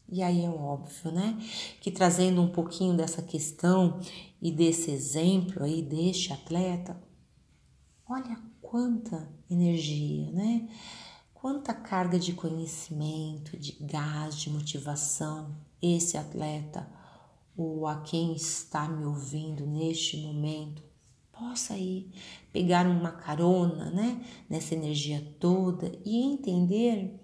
E 0.10 0.22
aí 0.22 0.44
é 0.44 0.50
óbvio, 0.50 1.12
né? 1.12 1.38
Que 1.82 1.92
trazendo 1.92 2.42
um 2.42 2.52
pouquinho 2.52 2.98
dessa 2.98 3.22
questão 3.22 4.00
e 4.42 4.52
desse 4.52 4.92
exemplo 4.92 5.64
aí 5.64 5.82
deste 5.82 6.34
atleta, 6.34 7.00
olha 8.08 8.38
quanta 8.62 9.32
energia, 9.50 10.32
né? 10.32 10.68
Quanta 11.34 11.74
carga 11.74 12.18
de 12.18 12.34
conhecimento, 12.34 13.58
de 13.58 13.74
gás, 13.82 14.36
de 14.36 14.50
motivação 14.50 15.56
esse 15.82 16.18
atleta 16.18 17.03
ou 17.56 17.88
a 17.88 18.02
quem 18.02 18.34
está 18.34 18.88
me 18.88 19.06
ouvindo 19.06 19.66
neste 19.66 20.18
momento 20.18 20.84
possa 21.32 21.74
aí 21.74 22.12
pegar 22.52 22.86
uma 22.86 23.12
carona, 23.12 23.90
né, 23.90 24.24
nessa 24.50 24.76
energia 24.76 25.36
toda 25.40 25.92
e 26.06 26.22
entender 26.22 27.20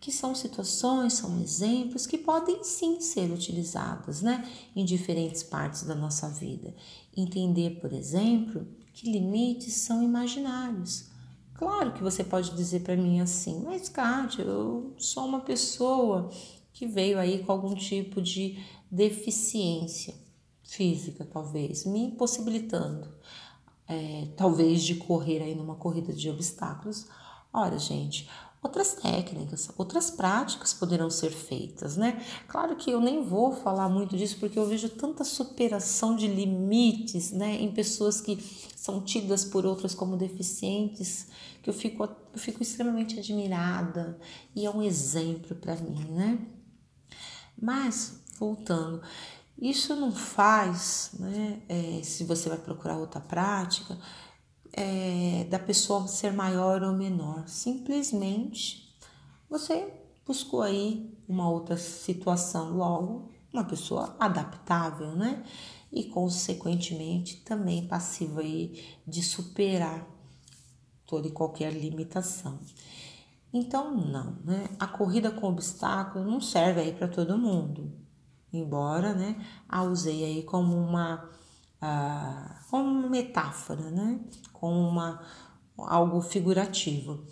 que 0.00 0.10
são 0.10 0.34
situações, 0.34 1.12
são 1.12 1.40
exemplos 1.40 2.06
que 2.06 2.18
podem 2.18 2.64
sim 2.64 3.00
ser 3.00 3.30
utilizados, 3.30 4.20
né, 4.20 4.44
em 4.74 4.84
diferentes 4.84 5.44
partes 5.44 5.84
da 5.84 5.94
nossa 5.94 6.28
vida. 6.28 6.74
Entender, 7.16 7.78
por 7.80 7.92
exemplo, 7.92 8.66
que 8.92 9.10
limites 9.10 9.74
são 9.74 10.02
imaginários. 10.02 11.06
Claro 11.54 11.92
que 11.92 12.02
você 12.02 12.24
pode 12.24 12.50
dizer 12.56 12.80
para 12.80 12.96
mim 12.96 13.20
assim, 13.20 13.62
mas 13.64 13.88
Kátia, 13.88 14.42
eu 14.42 14.92
sou 14.98 15.24
uma 15.24 15.40
pessoa 15.40 16.28
que 16.82 16.86
veio 16.88 17.16
aí 17.16 17.44
com 17.44 17.52
algum 17.52 17.76
tipo 17.76 18.20
de 18.20 18.58
deficiência 18.90 20.12
física, 20.64 21.24
talvez, 21.24 21.84
me 21.84 22.06
impossibilitando, 22.06 23.06
é, 23.86 24.26
talvez, 24.36 24.82
de 24.82 24.96
correr 24.96 25.40
aí 25.42 25.54
numa 25.54 25.76
corrida 25.76 26.12
de 26.12 26.28
obstáculos. 26.28 27.06
Olha, 27.52 27.78
gente, 27.78 28.28
outras 28.60 28.94
técnicas, 28.94 29.70
outras 29.78 30.10
práticas 30.10 30.74
poderão 30.74 31.08
ser 31.08 31.30
feitas, 31.30 31.96
né? 31.96 32.20
Claro 32.48 32.74
que 32.74 32.90
eu 32.90 33.00
nem 33.00 33.22
vou 33.22 33.52
falar 33.52 33.88
muito 33.88 34.16
disso 34.16 34.38
porque 34.40 34.58
eu 34.58 34.66
vejo 34.66 34.88
tanta 34.88 35.22
superação 35.22 36.16
de 36.16 36.26
limites, 36.26 37.30
né, 37.30 37.62
em 37.62 37.70
pessoas 37.70 38.20
que 38.20 38.42
são 38.74 39.00
tidas 39.00 39.44
por 39.44 39.64
outras 39.64 39.94
como 39.94 40.16
deficientes, 40.16 41.28
que 41.62 41.70
eu 41.70 41.74
fico, 41.74 42.02
eu 42.02 42.38
fico 42.38 42.60
extremamente 42.60 43.20
admirada 43.20 44.18
e 44.52 44.66
é 44.66 44.70
um 44.70 44.82
exemplo 44.82 45.54
para 45.54 45.76
mim, 45.76 46.10
né? 46.10 46.44
Mas 47.60 48.20
voltando. 48.38 49.02
Isso 49.58 49.94
não 49.94 50.12
faz, 50.12 51.10
né, 51.18 51.62
é, 51.68 52.02
se 52.02 52.24
você 52.24 52.48
vai 52.48 52.58
procurar 52.58 52.96
outra 52.96 53.20
prática, 53.20 53.98
é, 54.72 55.46
da 55.48 55.58
pessoa 55.58 56.08
ser 56.08 56.32
maior 56.32 56.82
ou 56.82 56.92
menor. 56.92 57.46
Simplesmente 57.46 58.92
você 59.48 59.92
buscou 60.26 60.62
aí 60.62 61.14
uma 61.28 61.48
outra 61.48 61.76
situação 61.76 62.76
logo, 62.76 63.30
uma 63.52 63.64
pessoa 63.64 64.16
adaptável, 64.18 65.14
né? 65.14 65.44
e, 65.92 66.04
consequentemente, 66.04 67.36
também 67.44 67.86
passivo 67.86 68.40
aí 68.40 68.82
de 69.06 69.22
superar 69.22 70.08
toda 71.06 71.28
e 71.28 71.30
qualquer 71.30 71.70
limitação. 71.72 72.58
Então, 73.52 73.94
não, 73.94 74.38
né? 74.44 74.68
A 74.78 74.86
corrida 74.86 75.30
com 75.30 75.48
obstáculos 75.48 76.26
não 76.26 76.40
serve 76.40 76.80
aí 76.80 76.92
para 76.94 77.06
todo 77.06 77.36
mundo, 77.36 77.92
embora, 78.50 79.12
né, 79.12 79.36
a 79.68 79.82
usei 79.82 80.24
aí 80.24 80.42
como 80.42 80.74
uma, 80.74 81.28
uh, 81.82 82.70
como 82.70 82.88
uma 82.88 83.10
metáfora, 83.10 83.90
né? 83.90 84.20
Como 84.52 84.88
uma, 84.88 85.20
algo 85.76 86.22
figurativo. 86.22 87.26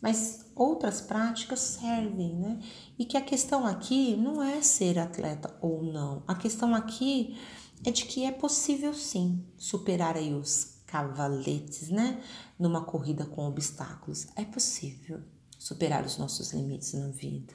Mas 0.00 0.52
outras 0.54 1.00
práticas 1.00 1.60
servem, 1.60 2.36
né? 2.36 2.60
E 2.98 3.04
que 3.04 3.16
a 3.16 3.20
questão 3.22 3.66
aqui 3.66 4.16
não 4.16 4.42
é 4.42 4.62
ser 4.62 4.98
atleta 4.98 5.56
ou 5.60 5.82
não. 5.82 6.22
A 6.28 6.34
questão 6.34 6.74
aqui 6.74 7.36
é 7.84 7.90
de 7.90 8.04
que 8.04 8.24
é 8.24 8.30
possível 8.30 8.94
sim 8.94 9.44
superar 9.56 10.16
aí 10.16 10.34
os 10.34 10.82
cavaletes, 10.86 11.88
né? 11.88 12.22
Numa 12.58 12.84
corrida 12.84 13.24
com 13.24 13.48
obstáculos. 13.48 14.28
É 14.36 14.44
possível 14.44 15.22
superar 15.64 16.04
os 16.04 16.18
nossos 16.18 16.52
limites 16.52 16.92
na 16.92 17.08
vida. 17.08 17.54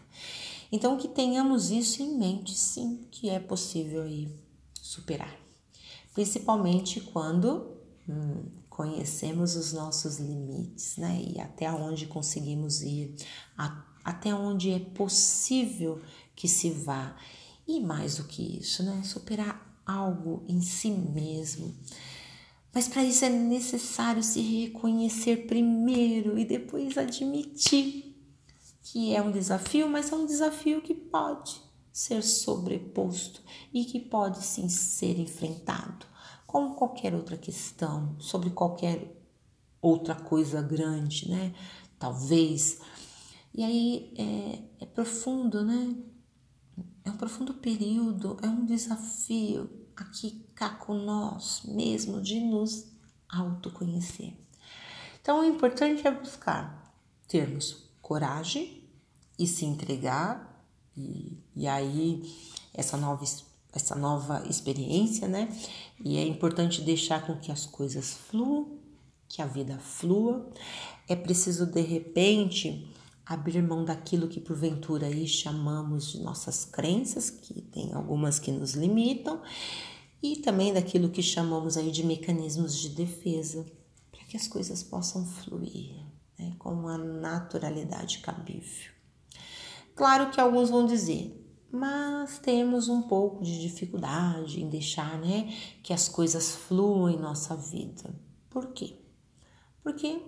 Então, 0.72 0.98
que 0.98 1.08
tenhamos 1.08 1.70
isso 1.70 2.02
em 2.02 2.18
mente, 2.18 2.58
sim, 2.58 3.06
que 3.12 3.30
é 3.30 3.40
possível 3.40 4.02
aí 4.02 4.28
superar. 4.74 5.38
Principalmente 6.12 7.02
quando 7.02 7.72
hum, 8.10 8.46
conhecemos 8.68 9.56
os 9.56 9.74
nossos 9.74 10.18
limites, 10.18 10.98
né? 10.98 11.22
E 11.22 11.40
até 11.40 11.72
onde 11.72 12.08
conseguimos 12.08 12.82
ir, 12.82 13.16
a, 13.56 13.86
até 14.04 14.34
onde 14.34 14.72
é 14.72 14.80
possível 14.80 16.02
que 16.36 16.48
se 16.48 16.72
vá. 16.72 17.16
E 17.68 17.80
mais 17.80 18.18
do 18.18 18.24
que 18.24 18.58
isso, 18.60 18.82
né? 18.82 19.04
Superar 19.04 19.84
algo 19.86 20.44
em 20.48 20.62
si 20.62 20.90
mesmo. 20.90 21.76
Mas 22.74 22.88
para 22.88 23.04
isso 23.04 23.26
é 23.26 23.30
necessário 23.30 24.22
se 24.22 24.42
reconhecer 24.42 25.48
primeiro 25.48 26.38
e 26.38 26.46
depois 26.46 26.98
admitir 26.98 28.10
que 28.84 29.14
é 29.14 29.22
um 29.22 29.32
desafio, 29.32 29.88
mas 29.88 30.12
é 30.12 30.16
um 30.16 30.26
desafio 30.26 30.82
que 30.82 30.94
pode 30.94 31.62
ser 31.92 32.24
sobreposto 32.24 33.42
e 33.74 33.86
que 33.86 34.00
pode 34.00 34.44
sim 34.44 34.70
ser 34.70 35.20
enfrentado, 35.20 36.06
como 36.48 36.76
qualquer 36.76 37.14
outra 37.14 37.38
questão, 37.38 38.16
sobre 38.20 38.50
qualquer 38.52 39.16
outra 39.82 40.16
coisa 40.16 40.62
grande, 40.62 41.30
né? 41.30 41.54
Talvez. 41.98 42.80
E 43.54 43.64
aí 43.64 44.14
é, 44.18 44.84
é 44.84 44.86
profundo, 44.86 45.64
né? 45.64 45.96
É 47.04 47.12
um 47.12 47.18
profundo 47.18 47.54
período, 47.56 48.38
é 48.42 48.48
um 48.48 48.66
desafio 48.66 49.70
aqui 49.96 50.46
cá 50.60 50.70
com 50.72 50.94
nós 50.94 51.62
mesmo 51.64 52.22
de 52.22 52.42
nos 52.42 52.86
autoconhecer. 53.30 54.34
Então, 55.22 55.40
o 55.40 55.46
importante 55.46 56.06
é 56.06 56.12
buscar 56.12 56.94
termos 57.30 57.86
coragem 58.02 58.84
e 59.38 59.48
se 59.48 59.64
entregar, 59.64 60.66
e, 60.98 61.38
e 61.56 61.66
aí 61.66 62.30
essa 62.74 62.98
nova, 62.98 63.24
essa 63.72 63.96
nova 63.96 64.46
experiência, 64.50 65.30
né? 65.30 65.48
E 66.04 66.18
é 66.18 66.28
importante 66.28 66.82
deixar 66.82 67.26
com 67.26 67.38
que 67.38 67.54
as 67.54 67.66
coisas 67.66 68.12
fluam, 68.12 68.78
que 69.30 69.42
a 69.42 69.46
vida 69.46 69.80
flua. 69.80 70.50
É 71.08 71.16
preciso, 71.16 71.66
de 71.68 71.82
repente, 71.82 72.94
abrir 73.26 73.62
mão 73.62 73.86
daquilo 73.86 74.28
que 74.28 74.42
porventura 74.42 75.08
aí 75.08 75.26
chamamos 75.26 76.12
de 76.12 76.22
nossas 76.22 76.66
crenças, 76.66 77.30
que 77.30 77.62
tem 77.62 77.94
algumas 77.94 78.40
que 78.40 78.52
nos 78.52 78.74
limitam, 78.74 79.42
e 80.22 80.38
também 80.38 80.74
daquilo 80.74 81.10
que 81.10 81.22
chamamos 81.22 81.78
aí 81.78 81.92
de 81.92 82.04
mecanismos 82.04 82.78
de 82.78 82.90
defesa, 82.90 83.66
para 84.12 84.24
que 84.26 84.36
as 84.36 84.48
coisas 84.48 84.84
possam 84.84 85.26
fluir 85.26 85.96
né, 86.38 86.56
com 86.60 86.74
uma 86.74 86.98
naturalidade 86.98 88.20
cabível. 88.20 88.92
Claro 89.96 90.32
que 90.32 90.40
alguns 90.40 90.70
vão 90.70 90.86
dizer, 90.86 91.36
mas 91.72 92.40
temos 92.40 92.90
um 92.90 93.02
pouco 93.04 93.44
de 93.44 93.60
dificuldade 93.60 94.62
em 94.62 94.70
deixar 94.70 95.20
né, 95.20 95.54
que 95.84 95.94
as 95.94 96.10
coisas 96.10 96.56
fluam 96.56 97.10
em 97.10 97.18
nossa 97.18 97.56
vida. 97.56 98.14
Por 98.50 98.68
quê? 98.74 98.96
Porque 99.84 100.22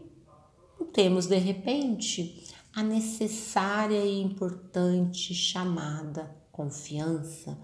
temos 0.93 1.27
de 1.27 1.37
repente 1.37 2.47
a 2.73 2.83
necessária 2.83 4.05
e 4.05 4.21
importante 4.21 5.33
chamada 5.33 6.35
confiança 6.51 7.57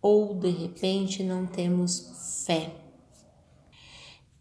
ou 0.00 0.34
de 0.34 0.50
repente 0.50 1.22
não 1.22 1.46
temos 1.46 2.44
fé. 2.46 2.74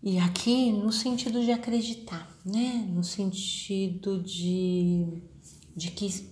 E 0.02 0.17
aqui 0.20 0.72
no 0.72 0.91
sentido 0.91 1.43
de 1.43 1.52
acreditar, 1.52 2.30
né? 2.46 2.88
No 2.89 3.04
sentido 3.04 4.22
de, 4.22 5.22
de 5.76 5.91
que 5.91 6.30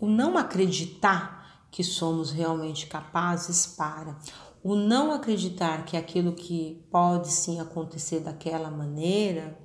o 0.00 0.06
não 0.06 0.36
acreditar 0.36 1.68
que 1.70 1.84
somos 1.84 2.32
realmente 2.32 2.86
capazes 2.86 3.66
para, 3.66 4.18
o 4.62 4.74
não 4.74 5.12
acreditar 5.12 5.84
que 5.84 5.96
aquilo 5.96 6.32
que 6.32 6.84
pode 6.90 7.30
sim 7.30 7.60
acontecer 7.60 8.20
daquela 8.20 8.70
maneira 8.70 9.58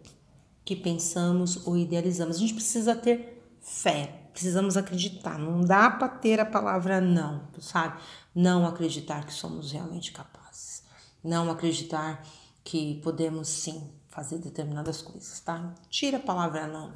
que 0.63 0.76
pensamos 0.76 1.65
ou 1.67 1.78
idealizamos. 1.78 2.38
A 2.38 2.39
gente 2.39 2.54
precisa 2.54 2.95
ter 2.95 3.43
fé, 3.60 4.28
precisamos 4.32 4.78
acreditar. 4.78 5.38
Não 5.38 5.62
dá 5.62 5.89
para 5.89 6.08
ter 6.08 6.39
a 6.39 6.45
palavra 6.45 7.02
não, 7.02 7.48
sabe? 7.60 8.00
Não 8.36 8.67
acreditar 8.67 9.26
que 9.26 9.34
somos 9.34 9.71
realmente 9.71 10.12
capazes. 10.12 10.84
Não 11.24 11.50
acreditar 11.50 12.21
que 12.65 13.00
podemos 13.02 13.48
sim 13.48 13.89
fazer 14.10 14.39
determinadas 14.39 15.02
coisas, 15.02 15.39
tá? 15.39 15.74
Tira 15.89 16.17
a 16.17 16.21
palavra 16.21 16.67
não. 16.67 16.93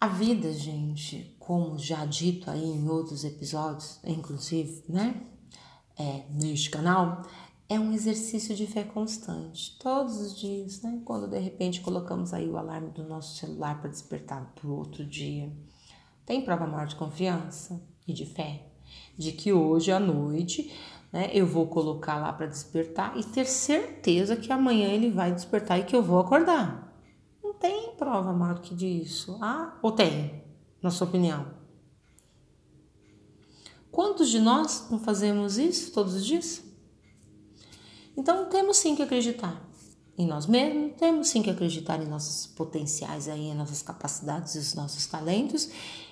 A 0.00 0.08
vida, 0.08 0.50
gente, 0.54 1.36
como 1.38 1.78
já 1.78 2.06
dito 2.06 2.50
aí 2.50 2.64
em 2.64 2.88
outros 2.88 3.24
episódios, 3.24 4.00
inclusive, 4.02 4.82
né? 4.88 5.22
É, 5.98 6.24
neste 6.30 6.70
canal, 6.70 7.22
é 7.68 7.78
um 7.78 7.92
exercício 7.92 8.56
de 8.56 8.66
fé 8.66 8.84
constante, 8.84 9.76
todos 9.78 10.18
os 10.18 10.38
dias, 10.38 10.80
né? 10.80 11.02
Quando 11.04 11.28
de 11.28 11.38
repente 11.38 11.82
colocamos 11.82 12.32
aí 12.32 12.48
o 12.48 12.56
alarme 12.56 12.90
do 12.90 13.04
nosso 13.04 13.36
celular 13.36 13.80
para 13.80 13.90
despertar 13.90 14.50
para 14.54 14.66
o 14.66 14.74
outro 14.74 15.04
dia, 15.04 15.52
tem 16.24 16.42
prova 16.42 16.66
maior 16.66 16.86
de 16.86 16.96
confiança 16.96 17.78
e 18.08 18.14
de 18.14 18.24
fé 18.24 18.69
de 19.16 19.32
que 19.32 19.52
hoje 19.52 19.92
à 19.92 20.00
noite, 20.00 20.72
né, 21.12 21.30
eu 21.32 21.46
vou 21.46 21.66
colocar 21.66 22.16
lá 22.16 22.32
para 22.32 22.46
despertar 22.46 23.16
e 23.18 23.24
ter 23.24 23.44
certeza 23.44 24.36
que 24.36 24.52
amanhã 24.52 24.88
ele 24.88 25.10
vai 25.10 25.32
despertar 25.32 25.78
e 25.78 25.84
que 25.84 25.94
eu 25.94 26.02
vou 26.02 26.18
acordar. 26.18 26.94
Não 27.42 27.54
tem 27.54 27.94
prova 27.96 28.32
maior 28.32 28.60
que 28.60 28.74
disso. 28.74 29.38
Ah, 29.40 29.78
ou 29.82 29.92
tem, 29.92 30.42
na 30.82 30.90
sua 30.90 31.06
opinião? 31.06 31.58
Quantos 33.90 34.30
de 34.30 34.38
nós 34.38 34.86
não 34.90 35.00
fazemos 35.00 35.58
isso 35.58 35.92
todos 35.92 36.14
os 36.14 36.24
dias? 36.24 36.62
Então 38.16 38.48
temos 38.48 38.76
sim 38.76 38.94
que 38.94 39.02
acreditar 39.02 39.68
em 40.16 40.26
nós 40.26 40.46
mesmos, 40.46 40.92
temos 40.98 41.28
sim 41.28 41.42
que 41.42 41.50
acreditar 41.50 42.00
em 42.02 42.06
nossos 42.06 42.46
potenciais 42.46 43.26
aí, 43.26 43.48
em 43.48 43.54
nossas 43.54 43.82
capacidades 43.82 44.54
os 44.54 44.74
nossos 44.74 45.06
talentos. 45.06 45.68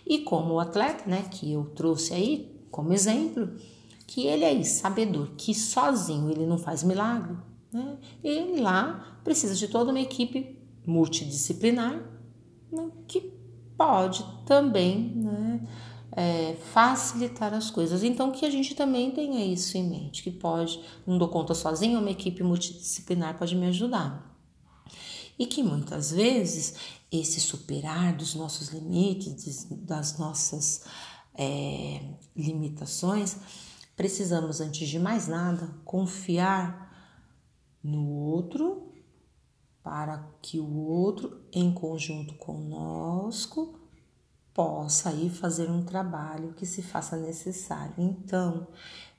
E 0.07 0.21
como 0.21 0.55
o 0.55 0.61
atleta, 0.61 1.09
né, 1.09 1.29
que 1.31 1.53
eu 1.53 1.67
trouxe 1.75 2.15
aí 2.15 2.58
como 2.71 2.93
exemplo, 2.93 3.51
que 4.07 4.27
ele 4.27 4.45
é 4.45 4.63
sabedor, 4.63 5.31
que 5.37 5.55
sozinho 5.55 6.31
ele 6.31 6.47
não 6.47 6.59
faz 6.59 6.83
milagre, 6.83 7.37
né? 7.73 7.99
Ele 8.25 8.61
lá 8.61 9.19
precisa 9.23 9.55
de 9.55 9.69
toda 9.69 9.91
uma 9.91 10.01
equipe 10.01 10.59
multidisciplinar 10.87 12.03
né, 12.73 12.91
que 13.07 13.33
pode 13.77 14.25
também, 14.47 15.13
né, 15.15 15.61
é, 16.13 16.57
facilitar 16.73 17.53
as 17.55 17.71
coisas. 17.71 18.03
Então, 18.03 18.33
que 18.33 18.45
a 18.45 18.51
gente 18.51 18.75
também 18.75 19.11
tenha 19.11 19.45
isso 19.45 19.77
em 19.77 19.89
mente, 19.89 20.23
que 20.23 20.31
pode, 20.31 20.81
não 21.07 21.19
dou 21.19 21.29
conta 21.29 21.55
sozinho, 21.55 22.01
uma 22.01 22.11
equipe 22.11 22.43
multidisciplinar 22.43 23.39
pode 23.39 23.55
me 23.55 23.67
ajudar. 23.67 24.27
E 25.39 25.47
que 25.47 25.63
muitas 25.63 26.11
vezes 26.11 26.75
esse 27.13 27.41
superar 27.41 28.17
dos 28.17 28.35
nossos 28.35 28.69
limites, 28.69 29.67
das 29.71 30.19
nossas 30.19 30.85
é, 31.39 32.01
limitações, 32.37 33.37
precisamos, 33.97 34.61
antes 34.61 34.89
de 34.89 34.99
mais 34.99 35.29
nada, 35.29 35.69
confiar 35.85 36.93
no 37.83 38.09
outro 38.09 38.93
para 39.83 40.29
que 40.43 40.59
o 40.59 40.77
outro, 40.77 41.41
em 41.53 41.73
conjunto 41.73 42.35
conosco, 42.35 43.79
possa 44.53 45.11
aí 45.11 45.31
fazer 45.31 45.71
um 45.71 45.85
trabalho 45.85 46.53
que 46.55 46.67
se 46.67 46.83
faça 46.83 47.17
necessário. 47.17 47.95
Então, 47.97 48.67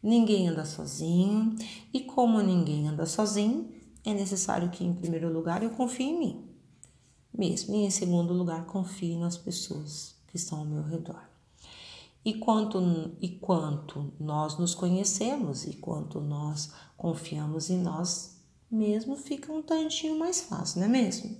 ninguém 0.03 0.49
anda 0.49 0.65
sozinho, 0.65 1.55
e 1.93 2.01
como 2.01 2.41
ninguém 2.41 2.88
anda 2.88 3.05
sozinho, 3.05 3.71
é 4.05 4.13
necessário 4.13 4.69
que, 4.69 4.84
em 4.84 4.93
primeiro 4.93 5.32
lugar, 5.32 5.63
eu 5.63 5.69
confie 5.69 6.03
em 6.03 6.19
mim 6.19 6.49
mesmo, 7.39 7.75
e 7.75 7.86
em 7.86 7.89
segundo 7.89 8.34
lugar, 8.34 8.65
confie 8.65 9.15
nas 9.15 9.38
pessoas 9.38 10.15
que 10.27 10.36
estão 10.36 10.60
ao 10.60 10.65
meu 10.65 10.84
redor. 10.84 11.29
E 12.23 12.34
quanto, 12.34 12.79
e 13.21 13.29
quanto 13.29 14.13
nós 14.19 14.58
nos 14.58 14.75
conhecemos 14.75 15.65
e 15.65 15.73
quanto 15.73 16.19
nós 16.19 16.71
confiamos 16.97 17.69
em 17.69 17.82
nós 17.82 18.38
mesmo, 18.69 19.15
fica 19.15 19.51
um 19.51 19.62
tantinho 19.62 20.19
mais 20.19 20.41
fácil, 20.41 20.79
não 20.79 20.88
é 20.88 20.89
mesmo? 20.89 21.38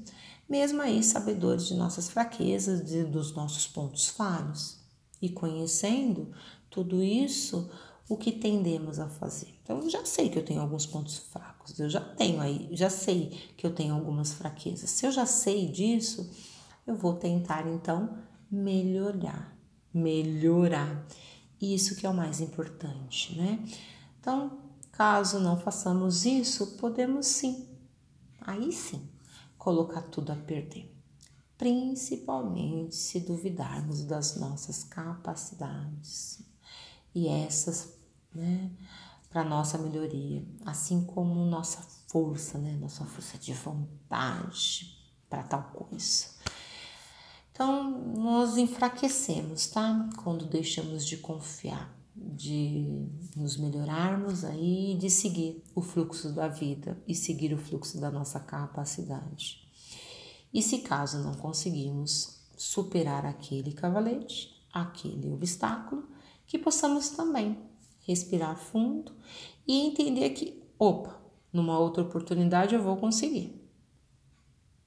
Mesmo 0.49 0.81
aí, 0.81 1.03
sabedores 1.03 1.67
de 1.67 1.75
nossas 1.75 2.09
fraquezas, 2.09 2.83
de, 2.83 3.03
dos 3.03 3.35
nossos 3.35 3.67
pontos 3.67 4.07
falhos. 4.07 4.79
E 5.21 5.29
conhecendo 5.29 6.31
tudo 6.69 7.03
isso, 7.03 7.69
o 8.07 8.17
que 8.17 8.31
tendemos 8.31 8.99
a 8.99 9.07
fazer? 9.07 9.53
Então, 9.61 9.79
eu 9.79 9.89
já 9.89 10.03
sei 10.05 10.29
que 10.29 10.39
eu 10.39 10.45
tenho 10.45 10.61
alguns 10.61 10.87
pontos 10.87 11.19
fracos, 11.19 11.77
eu 11.79 11.89
já 11.89 12.01
tenho 12.01 12.41
aí, 12.41 12.67
já 12.71 12.89
sei 12.89 13.29
que 13.55 13.67
eu 13.67 13.75
tenho 13.75 13.93
algumas 13.93 14.33
fraquezas. 14.33 14.89
Se 14.89 15.05
eu 15.05 15.11
já 15.11 15.25
sei 15.25 15.67
disso, 15.67 16.31
eu 16.87 16.95
vou 16.95 17.13
tentar 17.13 17.67
então 17.67 18.17
melhorar 18.49 19.58
melhorar. 19.93 21.06
Isso 21.62 21.95
que 21.95 22.06
é 22.06 22.10
o 22.10 22.13
mais 22.13 22.39
importante, 22.39 23.38
né? 23.38 23.63
Então, 24.19 24.60
caso 24.91 25.39
não 25.39 25.60
façamos 25.60 26.25
isso, 26.25 26.78
podemos 26.78 27.25
sim, 27.25 27.67
aí 28.41 28.71
sim, 28.71 29.10
colocar 29.58 30.02
tudo 30.04 30.32
a 30.32 30.36
perder. 30.36 30.95
Principalmente 31.58 32.95
se 32.95 33.19
duvidarmos 33.19 34.04
das 34.04 34.38
nossas 34.38 34.84
capacidades. 34.84 36.41
E 37.13 37.28
essas, 37.28 37.97
né, 38.34 38.71
para 39.30 39.43
nossa 39.43 39.78
melhoria, 39.78 40.45
assim 40.65 41.04
como 41.04 41.45
nossa 41.45 41.82
força, 42.08 42.58
né, 42.58 42.78
nossa 42.80 43.06
força 43.06 43.38
de 43.38 43.54
vontade 43.54 44.97
para 45.30 45.43
tal 45.43 45.63
coisa. 45.73 46.38
Então, 47.61 47.91
nós 48.15 48.55
enfraquecemos, 48.55 49.67
tá? 49.67 50.09
Quando 50.23 50.45
deixamos 50.45 51.05
de 51.05 51.17
confiar, 51.17 51.93
de 52.15 53.05
nos 53.35 53.57
melhorarmos 53.57 54.45
aí, 54.45 54.95
de 54.97 55.09
seguir 55.09 55.61
o 55.75 55.81
fluxo 55.81 56.31
da 56.31 56.47
vida 56.47 56.97
e 57.05 57.13
seguir 57.13 57.53
o 57.53 57.57
fluxo 57.57 57.99
da 57.99 58.09
nossa 58.09 58.39
capacidade. 58.39 59.67
E 60.53 60.61
se 60.61 60.77
caso 60.77 61.21
não 61.21 61.33
conseguimos 61.33 62.39
superar 62.55 63.25
aquele 63.25 63.73
cavalete, 63.73 64.65
aquele 64.71 65.29
obstáculo, 65.29 66.07
que 66.47 66.57
possamos 66.57 67.09
também 67.09 67.59
respirar 68.07 68.57
fundo 68.57 69.11
e 69.67 69.81
entender 69.81 70.29
que, 70.29 70.63
opa, 70.79 71.21
numa 71.51 71.77
outra 71.77 72.03
oportunidade 72.03 72.73
eu 72.73 72.81
vou 72.81 72.95
conseguir. 72.95 73.61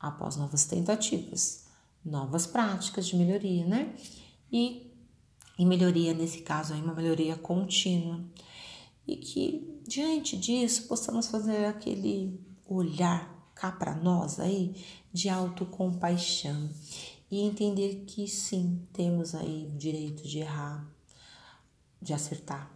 Após 0.00 0.36
novas 0.36 0.64
tentativas 0.64 1.61
novas 2.04 2.46
práticas 2.46 3.06
de 3.06 3.16
melhoria, 3.16 3.66
né? 3.66 3.94
E, 4.50 4.90
e 5.58 5.64
melhoria, 5.64 6.12
nesse 6.14 6.42
caso, 6.42 6.74
aí, 6.74 6.80
uma 6.80 6.94
melhoria 6.94 7.36
contínua. 7.36 8.22
E 9.06 9.16
que, 9.16 9.80
diante 9.86 10.36
disso, 10.36 10.88
possamos 10.88 11.28
fazer 11.28 11.66
aquele 11.66 12.40
olhar 12.66 13.32
cá 13.54 13.70
para 13.70 13.94
nós 13.94 14.40
aí 14.40 14.74
de 15.12 15.28
autocompaixão 15.28 16.70
e 17.30 17.40
entender 17.40 18.04
que 18.06 18.26
sim, 18.28 18.86
temos 18.92 19.34
aí 19.34 19.70
o 19.72 19.78
direito 19.78 20.26
de 20.26 20.40
errar, 20.40 20.86
de 22.00 22.12
acertar, 22.12 22.70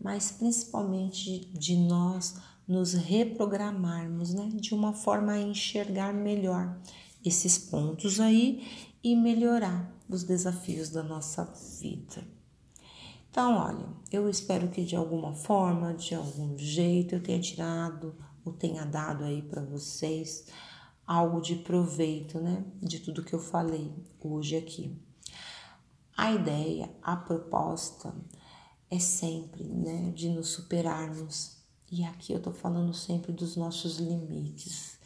mas 0.00 0.30
principalmente 0.30 1.46
de 1.52 1.76
nós 1.76 2.36
nos 2.66 2.94
reprogramarmos, 2.94 4.32
né, 4.32 4.48
de 4.54 4.72
uma 4.74 4.92
forma 4.92 5.32
a 5.32 5.40
enxergar 5.40 6.14
melhor 6.14 6.78
esses 7.24 7.58
pontos 7.58 8.20
aí 8.20 8.66
e 9.02 9.16
melhorar 9.16 9.92
os 10.08 10.24
desafios 10.24 10.90
da 10.90 11.02
nossa 11.02 11.44
vida. 11.80 12.26
Então, 13.30 13.56
olha, 13.56 13.86
eu 14.10 14.28
espero 14.28 14.68
que 14.68 14.84
de 14.84 14.96
alguma 14.96 15.34
forma, 15.34 15.94
de 15.94 16.14
algum 16.14 16.58
jeito, 16.58 17.14
eu 17.14 17.22
tenha 17.22 17.40
tirado 17.40 18.14
ou 18.44 18.52
tenha 18.52 18.84
dado 18.84 19.24
aí 19.24 19.40
para 19.40 19.62
vocês 19.62 20.46
algo 21.06 21.40
de 21.40 21.56
proveito, 21.56 22.40
né, 22.40 22.64
de 22.82 23.00
tudo 23.00 23.22
que 23.22 23.34
eu 23.34 23.38
falei 23.38 23.92
hoje 24.20 24.56
aqui. 24.56 24.96
A 26.16 26.32
ideia, 26.32 26.90
a 27.02 27.16
proposta 27.16 28.14
é 28.90 28.98
sempre, 28.98 29.64
né, 29.64 30.10
de 30.12 30.28
nos 30.28 30.48
superarmos. 30.48 31.56
E 31.90 32.04
aqui 32.04 32.32
eu 32.32 32.40
tô 32.40 32.52
falando 32.52 32.92
sempre 32.94 33.32
dos 33.32 33.56
nossos 33.56 33.98
limites 33.98 34.98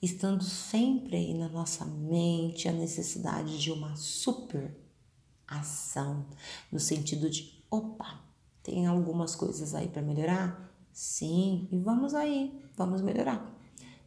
estando 0.00 0.44
sempre 0.44 1.16
aí 1.16 1.34
na 1.34 1.48
nossa 1.48 1.84
mente 1.84 2.68
a 2.68 2.72
necessidade 2.72 3.58
de 3.58 3.72
uma 3.72 3.96
super 3.96 4.76
ação, 5.46 6.26
no 6.70 6.80
sentido 6.80 7.30
de, 7.30 7.64
opa, 7.70 8.20
tem 8.62 8.86
algumas 8.86 9.34
coisas 9.34 9.74
aí 9.74 9.88
para 9.88 10.02
melhorar? 10.02 10.72
Sim, 10.92 11.68
e 11.70 11.78
vamos 11.78 12.14
aí, 12.14 12.60
vamos 12.76 13.00
melhorar. 13.00 13.54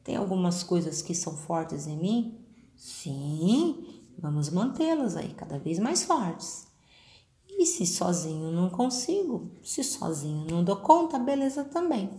Tem 0.04 0.16
algumas 0.16 0.64
coisas 0.64 1.02
que 1.02 1.14
são 1.14 1.36
fortes 1.36 1.88
em 1.88 1.98
mim? 1.98 2.46
Sim, 2.76 4.04
vamos 4.18 4.50
mantê-las 4.50 5.16
aí 5.16 5.34
cada 5.34 5.58
vez 5.60 5.80
mais 5.80 6.04
fortes. 6.04 6.68
E 7.48 7.66
se 7.66 7.86
sozinho 7.86 8.52
não 8.52 8.70
consigo, 8.70 9.52
se 9.64 9.84
sozinho 9.84 10.46
não 10.50 10.64
dou 10.64 10.78
conta, 10.78 11.20
beleza 11.20 11.64
também. 11.66 12.10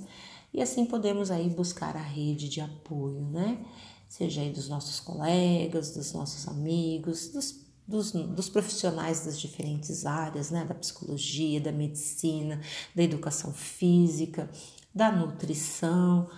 E 0.53 0.61
assim 0.61 0.85
podemos 0.85 1.31
aí 1.31 1.49
buscar 1.49 1.97
a 1.97 2.03
rede 2.03 2.49
de 2.49 2.61
apoio, 2.61 3.23
né? 3.31 3.65
Seja 4.09 4.41
aí 4.41 4.51
dos 4.51 4.69
nossos 4.69 4.99
colegas, 4.99 5.93
dos 5.95 6.13
nossos 6.13 6.49
amigos, 6.49 7.29
dos, 7.29 7.65
dos, 7.87 8.13
dos 8.13 8.49
profissionais 8.49 9.25
das 9.25 9.39
diferentes 9.39 10.05
áreas, 10.05 10.51
né? 10.51 10.65
Da 10.65 10.75
psicologia, 10.75 11.61
da 11.61 11.71
medicina, 11.71 12.61
da 12.95 13.03
educação 13.03 13.53
física, 13.53 14.51
da 14.93 15.13
nutrição, 15.13 16.29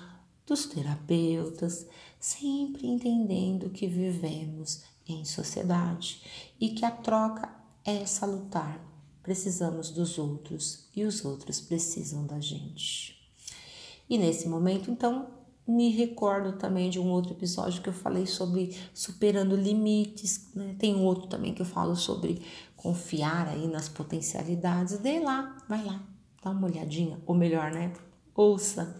dos 0.47 0.67
terapeutas, 0.67 1.87
sempre 2.21 2.87
entendendo 2.87 3.71
que 3.71 3.87
vivemos 3.87 4.83
em 5.09 5.25
sociedade 5.25 6.23
e 6.61 6.71
que 6.71 6.85
a 6.85 6.91
troca 6.91 7.51
é 7.85 8.05
salutar. 8.05 8.81
Precisamos 9.23 9.91
dos 9.91 10.19
outros 10.19 10.89
e 10.95 11.05
os 11.05 11.25
outros 11.25 11.61
precisam 11.61 12.27
da 12.27 12.41
gente. 12.41 13.22
E 14.09 14.19
nesse 14.19 14.49
momento, 14.49 14.91
então, 14.91 15.29
me 15.67 15.91
recordo 15.91 16.59
também 16.59 16.91
de 16.91 16.99
um 16.99 17.11
outro 17.11 17.33
episódio 17.33 17.83
que 17.83 17.89
eu 17.89 17.93
falei 17.93 18.27
sobre 18.27 18.77
superando 18.93 19.55
limites, 19.55 20.51
né? 20.55 20.75
Tem 20.79 20.95
um 20.95 21.05
outro 21.05 21.29
também 21.29 21.55
que 21.55 21.63
eu 21.63 21.67
falo 21.67 21.95
sobre 21.95 22.43
confiar 22.77 23.49
aí 23.49 23.69
nas 23.69 23.89
potencialidades. 23.89 24.99
Dê 24.99 25.21
lá, 25.21 25.57
vai 25.69 25.85
lá, 25.85 26.03
dá 26.43 26.51
uma 26.51 26.67
olhadinha, 26.67 27.21
ou 27.25 27.35
melhor, 27.35 27.71
né? 27.71 27.93
Ouça, 28.35 28.99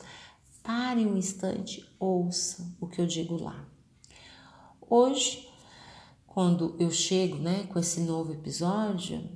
pare 0.63 1.05
um 1.05 1.17
instante, 1.17 1.85
ouça 1.99 2.75
o 2.81 2.87
que 2.87 3.01
eu 3.01 3.07
digo 3.07 3.43
lá. 3.43 3.67
Hoje, 4.89 5.49
quando 6.27 6.77
eu 6.79 6.91
chego, 6.91 7.39
né, 7.39 7.65
com 7.65 7.79
esse 7.79 8.01
novo 8.01 8.33
episódio, 8.33 9.29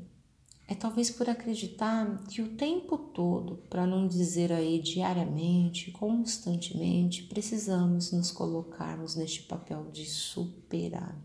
é 0.69 0.75
talvez 0.75 1.11
por 1.11 1.31
acreditar 1.31 2.25
que 2.29 2.43
o 2.43 2.57
tempo 2.57 2.99
todo, 2.99 3.59
para 3.71 3.87
não 3.87 4.09
dizer 4.09 4.53
aí 4.53 4.81
diariamente, 4.81 5.93
constantemente, 5.93 7.23
precisamos 7.23 8.11
nos 8.11 8.33
colocarmos 8.33 9.15
neste 9.15 9.43
papel 9.45 9.87
de 9.93 10.05
superar, 10.05 11.17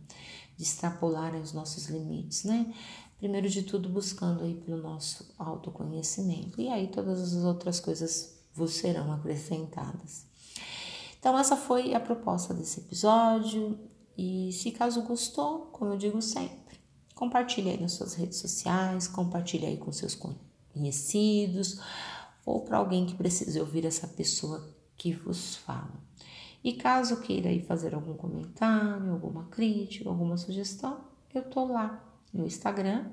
de 0.55 0.63
extrapolar 0.63 1.35
os 1.35 1.53
nossos 1.53 1.87
limites, 1.87 2.43
né? 2.43 2.71
Primeiro 3.17 3.49
de 3.49 3.63
tudo, 3.63 3.89
buscando 3.89 4.43
aí 4.43 4.55
pelo 4.55 4.81
nosso 4.81 5.33
autoconhecimento, 5.37 6.61
e 6.61 6.69
aí 6.69 6.87
todas 6.87 7.19
as 7.35 7.43
outras 7.43 7.79
coisas 7.79 8.39
vos 8.53 8.73
serão 8.73 9.11
acrescentadas. 9.11 10.25
Então, 11.19 11.37
essa 11.37 11.55
foi 11.55 11.93
a 11.93 11.99
proposta 11.99 12.53
desse 12.53 12.79
episódio, 12.79 13.77
e 14.17 14.51
se 14.51 14.71
caso 14.71 15.01
gostou, 15.03 15.67
como 15.71 15.93
eu 15.93 15.97
digo 15.97 16.21
sempre, 16.21 16.60
Compartilhe 17.21 17.69
aí 17.69 17.79
nas 17.79 17.91
suas 17.91 18.15
redes 18.15 18.39
sociais, 18.39 19.07
compartilhe 19.07 19.67
aí 19.67 19.77
com 19.77 19.91
seus 19.91 20.19
conhecidos 20.73 21.79
ou 22.43 22.61
para 22.61 22.79
alguém 22.79 23.05
que 23.05 23.13
precise 23.13 23.59
ouvir 23.59 23.85
essa 23.85 24.07
pessoa 24.07 24.67
que 24.97 25.13
vos 25.13 25.57
fala. 25.57 25.93
E 26.63 26.73
caso 26.73 27.21
queira 27.21 27.49
aí 27.49 27.61
fazer 27.61 27.93
algum 27.93 28.15
comentário, 28.15 29.11
alguma 29.11 29.43
crítica, 29.49 30.09
alguma 30.09 30.35
sugestão, 30.35 31.01
eu 31.31 31.47
tô 31.47 31.65
lá 31.65 32.03
no 32.33 32.47
Instagram, 32.47 33.11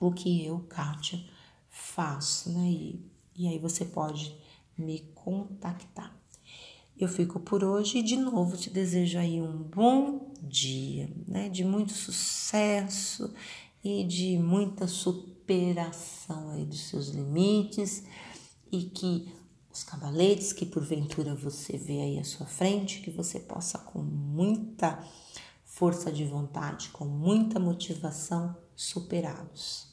o 0.00 0.12
que 0.12 0.44
eu, 0.44 0.60
Kátia, 0.60 1.22
faço, 1.68 2.50
né? 2.50 2.70
E, 2.70 3.00
e 3.36 3.48
aí 3.48 3.58
você 3.58 3.84
pode 3.84 4.36
me 4.76 5.00
contactar. 5.14 6.16
Eu 6.98 7.08
fico 7.08 7.40
por 7.40 7.64
hoje 7.64 7.98
e 7.98 8.02
de 8.02 8.16
novo 8.16 8.56
te 8.56 8.70
desejo 8.70 9.18
aí 9.18 9.40
um 9.40 9.62
bom 9.62 10.32
dia, 10.42 11.10
né? 11.26 11.48
De 11.48 11.64
muito 11.64 11.92
sucesso 11.92 13.32
e 13.82 14.04
de 14.04 14.38
muita 14.38 14.86
superação 14.86 16.50
aí 16.50 16.64
dos 16.64 16.88
seus 16.88 17.08
limites 17.08 18.04
e 18.70 18.84
que 18.84 19.32
os 19.72 19.82
cavaletes 19.82 20.52
que 20.52 20.66
porventura 20.66 21.34
você 21.34 21.76
vê 21.78 22.00
aí 22.00 22.18
à 22.18 22.24
sua 22.24 22.46
frente, 22.46 23.00
que 23.00 23.10
você 23.10 23.40
possa 23.40 23.78
com 23.78 24.00
muita 24.00 25.02
força 25.82 26.12
de 26.12 26.24
vontade, 26.24 26.90
com 26.90 27.04
muita 27.04 27.58
motivação 27.58 28.56
superá-los. 28.76 29.92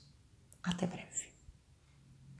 Até 0.62 0.86
breve. 0.86 1.29